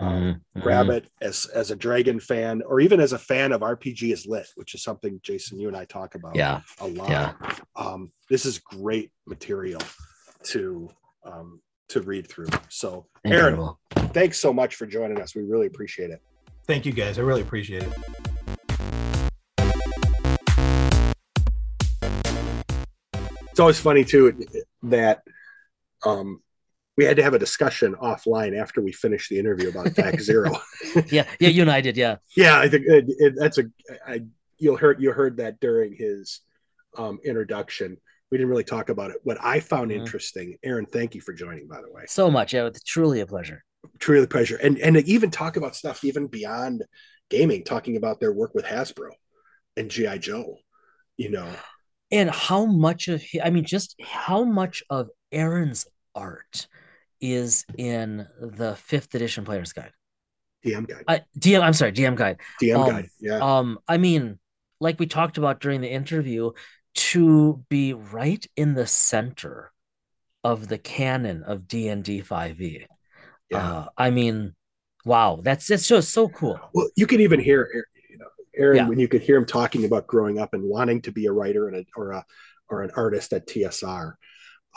[0.00, 0.96] um, mhm, grab mhm.
[0.96, 4.48] it as as a dragon fan or even as a fan of rpg is lit
[4.56, 7.10] which is something jason you and i talk about Yeah, a lot.
[7.10, 7.32] yeah.
[7.76, 9.82] Um, this is great material
[10.44, 10.88] to
[11.24, 12.48] um, to read through.
[12.70, 13.78] So, Aaron, Incredible.
[14.14, 15.34] thanks so much for joining us.
[15.34, 16.20] We really appreciate it.
[16.66, 17.18] Thank you guys.
[17.18, 18.33] I really appreciate it.
[23.54, 24.36] It's always funny too
[24.82, 25.22] that
[26.04, 26.42] um,
[26.96, 30.50] we had to have a discussion offline after we finished the interview about Attack Zero.
[31.06, 31.50] Yeah, yeah.
[31.50, 31.96] You and I did.
[31.96, 32.16] Yeah.
[32.36, 33.66] yeah, I think it, it, that's a
[34.04, 34.22] I,
[34.58, 36.40] you'll heard you heard that during his
[36.98, 37.96] um, introduction.
[38.32, 39.18] We didn't really talk about it.
[39.22, 39.98] What I found Mhm.
[39.98, 41.68] interesting, Aaron, thank you for joining.
[41.68, 42.54] By the way, So much.
[42.54, 43.62] Yeah, it's truly a pleasure.
[44.00, 46.82] truly a pleasure, and and to even talk about stuff even beyond
[47.30, 49.10] gaming, talking about their work with Hasbro
[49.76, 50.56] and GI Joe.
[51.16, 51.48] You know,
[52.14, 56.68] and how much of i mean just how much of aaron's art
[57.20, 59.92] is in the fifth edition player's guide?
[60.64, 62.38] DM guide, I, dm i'm sorry dm guide.
[62.62, 63.38] DM um, guide, yeah.
[63.40, 64.38] um i mean
[64.80, 66.52] like we talked about during the interview
[66.94, 69.72] to be right in the center
[70.42, 72.86] of the canon of d&d 5e
[73.50, 73.58] Yeah.
[73.58, 74.54] uh, i mean
[75.04, 76.58] wow that's it's just so cool.
[76.72, 77.68] Well, you can even hear,
[78.56, 78.88] Aaron Yeah.
[78.88, 81.68] when you could hear him talking about growing up and wanting to be a writer
[81.68, 82.24] and a, or a
[82.70, 84.14] or an artist at TSR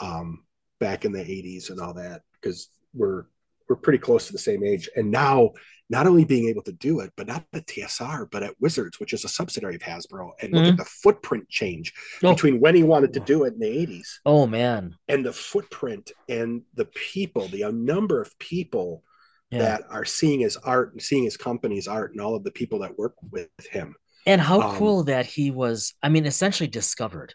[0.00, 0.44] um,
[0.78, 3.24] back in the '80s and all that, because we're
[3.68, 4.88] we're pretty close to the same age.
[4.96, 5.50] And now,
[5.90, 9.12] not only being able to do it, but not at TSR, but at Wizards, which
[9.12, 12.32] is a subsidiary of Hasbro, and look at the footprint change Oh.
[12.32, 16.12] between when he wanted to do it in the '80s oh man and the footprint
[16.28, 19.02] and the people, the number of people
[19.50, 22.50] yeah that are seeing his art and seeing his company's art and all of the
[22.50, 23.94] people that work with him.
[24.26, 27.34] and how um, cool that he was i mean essentially discovered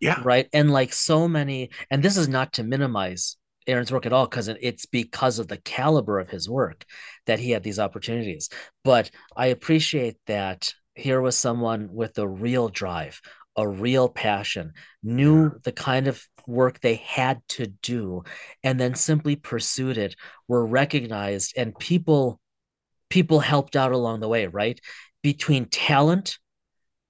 [0.00, 0.20] Yeah.
[0.24, 3.36] right and like so many and this is not to minimize
[3.68, 6.84] aaron's work at all because it's because of the caliber of his work
[7.26, 8.48] that he had these opportunities
[8.82, 13.20] but i appreciate that here was someone with a real drive
[13.56, 14.72] a real passion
[15.02, 18.22] knew the kind of work they had to do
[18.64, 20.16] and then simply pursued it
[20.48, 22.40] were recognized and people
[23.10, 24.80] people helped out along the way right
[25.22, 26.38] between talent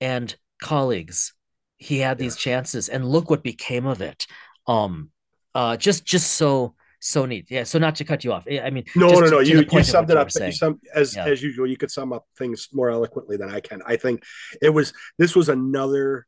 [0.01, 1.33] and colleagues
[1.77, 4.27] he had these chances and look what became of it
[4.67, 5.11] um
[5.55, 8.85] uh just just so so neat yeah so not to cut you off i mean
[8.95, 9.41] No, just no, no.
[9.41, 10.29] You, you summed it up.
[10.35, 11.25] You sum, as Yeah.
[11.25, 11.67] as usual.
[11.67, 13.83] You could sum up things more eloquently than I can.
[13.85, 14.23] I think
[14.61, 16.27] it was this was another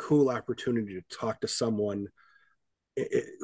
[0.00, 2.08] cool opportunity to talk to someone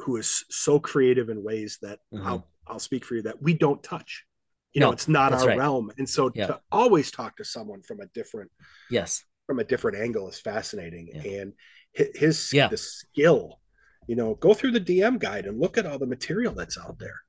[0.03, 2.25] who is so creative in ways that Mhm.
[2.25, 4.25] I'll I'll speak for you that we don't touch.
[4.73, 5.57] You know, it's not our right.
[5.57, 6.47] realm, and so Yeah.
[6.47, 8.51] to always talk to someone from a different
[8.89, 11.41] yes from a different angle is fascinating, Yeah.
[11.41, 11.53] and
[11.93, 12.67] his Yeah.
[12.67, 13.61] the skill.
[14.07, 16.97] You know, go through the DM guide and look at all the material that's out
[16.99, 17.21] there.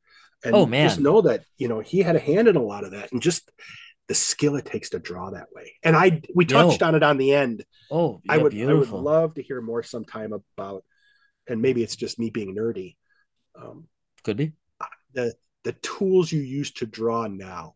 [0.45, 0.89] And Oh, man.
[0.89, 3.22] just know that you know he had a hand in a lot of that, and
[3.22, 3.51] just
[4.09, 5.75] the skill it takes to draw that way.
[5.83, 6.69] And I we Yo.
[6.69, 7.65] touched on it on the end.
[7.91, 8.99] Oh, yeah, I would beautiful.
[8.99, 10.85] I would love to hear more sometime about,
[11.49, 12.97] and maybe it's just me being nerdy.
[13.55, 13.87] Um,
[14.25, 14.53] Could be.
[15.15, 15.35] the
[15.65, 17.75] the tools you use to draw now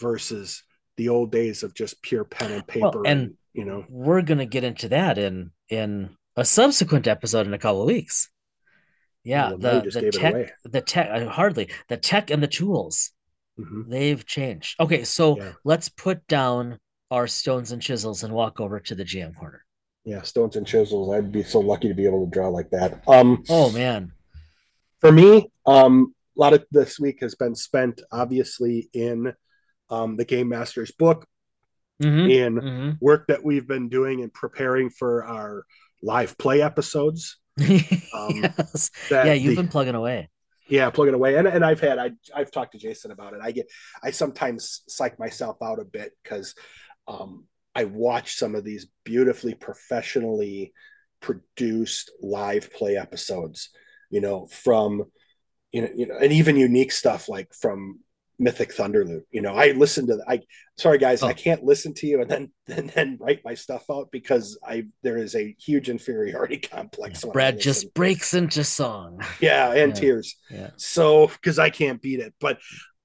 [0.00, 0.62] versus
[0.96, 4.22] the old days of just pure pen and Well, paper and- and, you know We're
[4.22, 8.30] gonna get into that in in a subsequent episode in a couple of weeks.
[9.24, 13.12] Yeah, well, the the tech, the tech, uh, hardly the tech and the tools
[13.58, 13.88] Mhm.
[13.88, 14.78] they've changed.
[14.80, 15.52] Okay, so Yeah.
[15.64, 16.78] let's put down
[17.10, 19.62] our stones and chisels and walk over to the jam corner.
[20.04, 23.02] yeah stones and chisels i'd be so lucky to be able to draw like that
[23.08, 24.12] um Oh man,
[25.00, 29.32] for me um a lot of this week has been spent obviously in
[29.90, 31.26] um the game master's book
[32.02, 32.98] Mhm, in mhm.
[33.00, 35.64] work that we've been doing and preparing for our
[36.02, 37.38] live play episodes
[38.14, 38.90] Um, yes.
[39.10, 40.28] Yeah, you've the- been plugging away.
[40.68, 41.36] Yeah plug it away.
[41.36, 43.40] And, and i've had I, i've talked to jason about it.
[43.42, 43.70] I get
[44.02, 46.54] i sometimes psych myself out a bit because
[47.08, 47.44] um
[47.74, 50.72] i watch some of these beautifully professionally
[51.20, 53.70] produced live play episodes
[54.10, 55.04] you know from
[55.72, 58.00] you know you know and even unique stuff like from
[58.38, 60.40] mythic thunderloop you know i listen to the, i
[60.76, 61.26] sorry guys Oh.
[61.28, 64.84] i can't listen to you and then and then write my stuff out because i
[65.02, 69.20] there is a huge inferiority complex I Brad just breaks into song.
[69.40, 70.00] yeah and Yeah.
[70.00, 70.70] tears Yeah.
[70.76, 72.58] so because i can't beat it but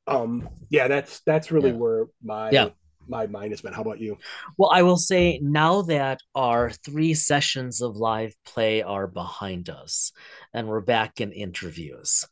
[0.08, 1.78] um yeah that's that's really Yeah.
[1.78, 2.70] where my Yeah.
[3.08, 4.18] my mind has been how about you
[4.58, 10.12] Well, I will say now that our three sessions of live play are behind us
[10.54, 12.26] and we're back in interviews,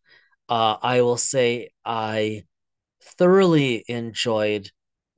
[0.50, 2.43] uh, I will say I
[3.02, 4.72] thoroughly enjoyed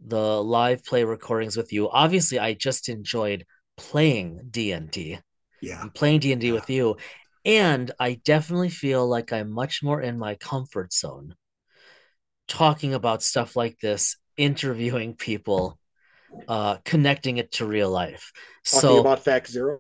[0.04, 1.90] the live play recordings with you.
[1.90, 3.46] Obviously, I just enjoyed
[3.78, 5.20] playing D&D
[5.62, 6.98] yeah and playing D&D with you.
[7.46, 11.36] And I definitely feel like I'm much more in my comfort zone
[12.48, 15.80] talking about stuff like this, interviewing people,
[16.48, 18.32] uh, connecting it to real life.
[18.66, 19.80] talking so about THAC0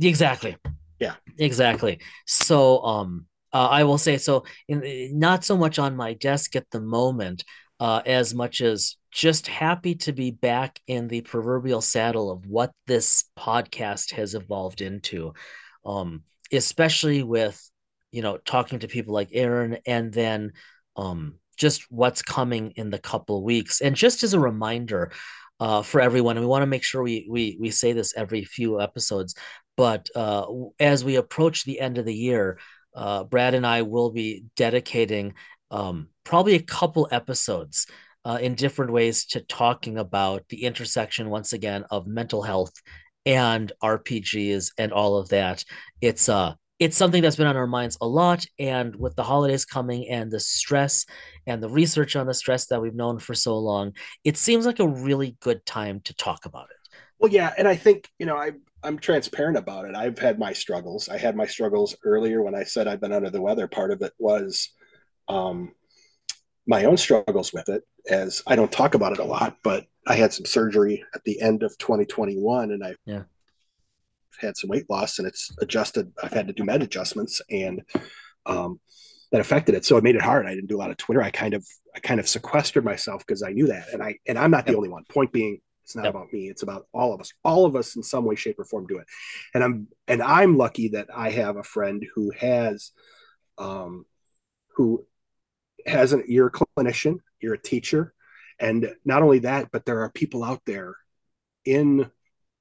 [0.00, 0.56] exactly.
[0.98, 1.14] Yeah.
[1.38, 2.00] Exactly.
[2.26, 6.70] So um uh, I will say so in not so much on my desk at
[6.70, 7.44] the moment
[7.80, 12.72] uh as much as just happy to be back in the proverbial saddle of what
[12.86, 15.32] this podcast has evolved into.
[15.84, 16.22] Um
[16.52, 17.60] especially with
[18.10, 20.52] you know talking to people like Aaron and then
[20.96, 25.12] um just what's coming in the couple weeks and just as a reminder
[25.60, 26.36] uh, for everyone.
[26.36, 29.36] And we want to make sure we we we say this every few episodes.
[29.76, 30.44] But uh,
[30.80, 32.58] as we approach the end of the year,
[32.94, 35.34] uh, Brad and I will be dedicating
[35.70, 37.86] um, probably a couple episodes
[38.24, 42.72] uh, in different ways to talking about the intersection once again of mental health
[43.24, 45.64] and RPGs and all of that.
[46.00, 49.64] It's uh it's something that's been on our minds a lot and with the holidays
[49.64, 51.06] coming and the stress
[51.46, 53.92] and the research on the stress that we've known for so long
[54.24, 56.96] it seems like a really good time to talk about it.
[57.20, 58.50] well yeah and i think you know i
[58.84, 59.94] i'm transparent about it.
[59.94, 61.08] I've had my struggles.
[61.08, 63.66] I had my struggles earlier when i said i've been under the weather.
[63.68, 64.70] Part of it was
[65.28, 65.72] um
[66.66, 70.14] my own struggles with it as i don't talk about it a lot but i
[70.14, 73.22] had some surgery at the end of 2021 and i Yeah.
[74.40, 76.12] had some weight loss and it's adjusted.
[76.22, 77.82] I've had to do med adjustments and
[78.46, 78.80] um
[79.30, 79.84] that affected it.
[79.86, 80.44] So it made it hard.
[80.46, 81.22] I didn't do a lot of twitter.
[81.22, 81.64] I kind of
[81.96, 84.76] i kind of sequestered myself because i knew that and i and i'm not the
[84.76, 85.04] only one.
[85.08, 86.14] Point being it's not Yep.
[86.14, 88.64] about me it's about all of us all of us in some way shape or
[88.64, 89.06] form do it
[89.54, 92.92] and i'm and i'm lucky that i have a friend who has
[93.58, 94.04] um
[94.76, 95.04] who
[95.86, 98.14] has an you're a clinician you're a teacher
[98.60, 100.94] and not only that but there are people out there
[101.64, 102.10] in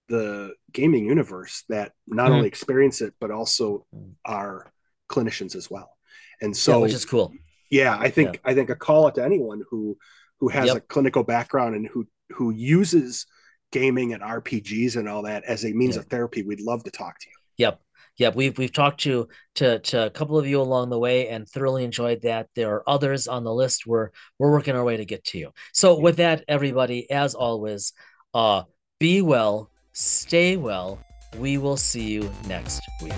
[0.10, 2.36] the gaming universe that not Mhm.
[2.36, 3.86] only experience it but also
[4.26, 4.72] are
[5.10, 5.96] clinicians as well
[6.42, 7.34] and So, so which is cool.
[7.70, 9.98] yeah i think i think a call out to anyone who
[10.40, 10.78] who has Yep.
[10.78, 13.26] a clinical background and who who uses
[13.72, 16.02] gaming and rpgs and all that as a means Yeah.
[16.02, 17.82] of therapy we'd love to talk to you Yep.
[18.18, 18.36] Yep.
[18.36, 21.84] We've we've talked to to to a couple of you along the way and thoroughly
[21.84, 22.48] enjoyed that.
[22.56, 25.52] There are others on the list where we're working our way to get to you.
[25.74, 27.94] So with that, everybody, as always,
[28.34, 28.64] uh
[29.00, 31.00] be well, stay well.
[31.38, 33.14] We will see you next week.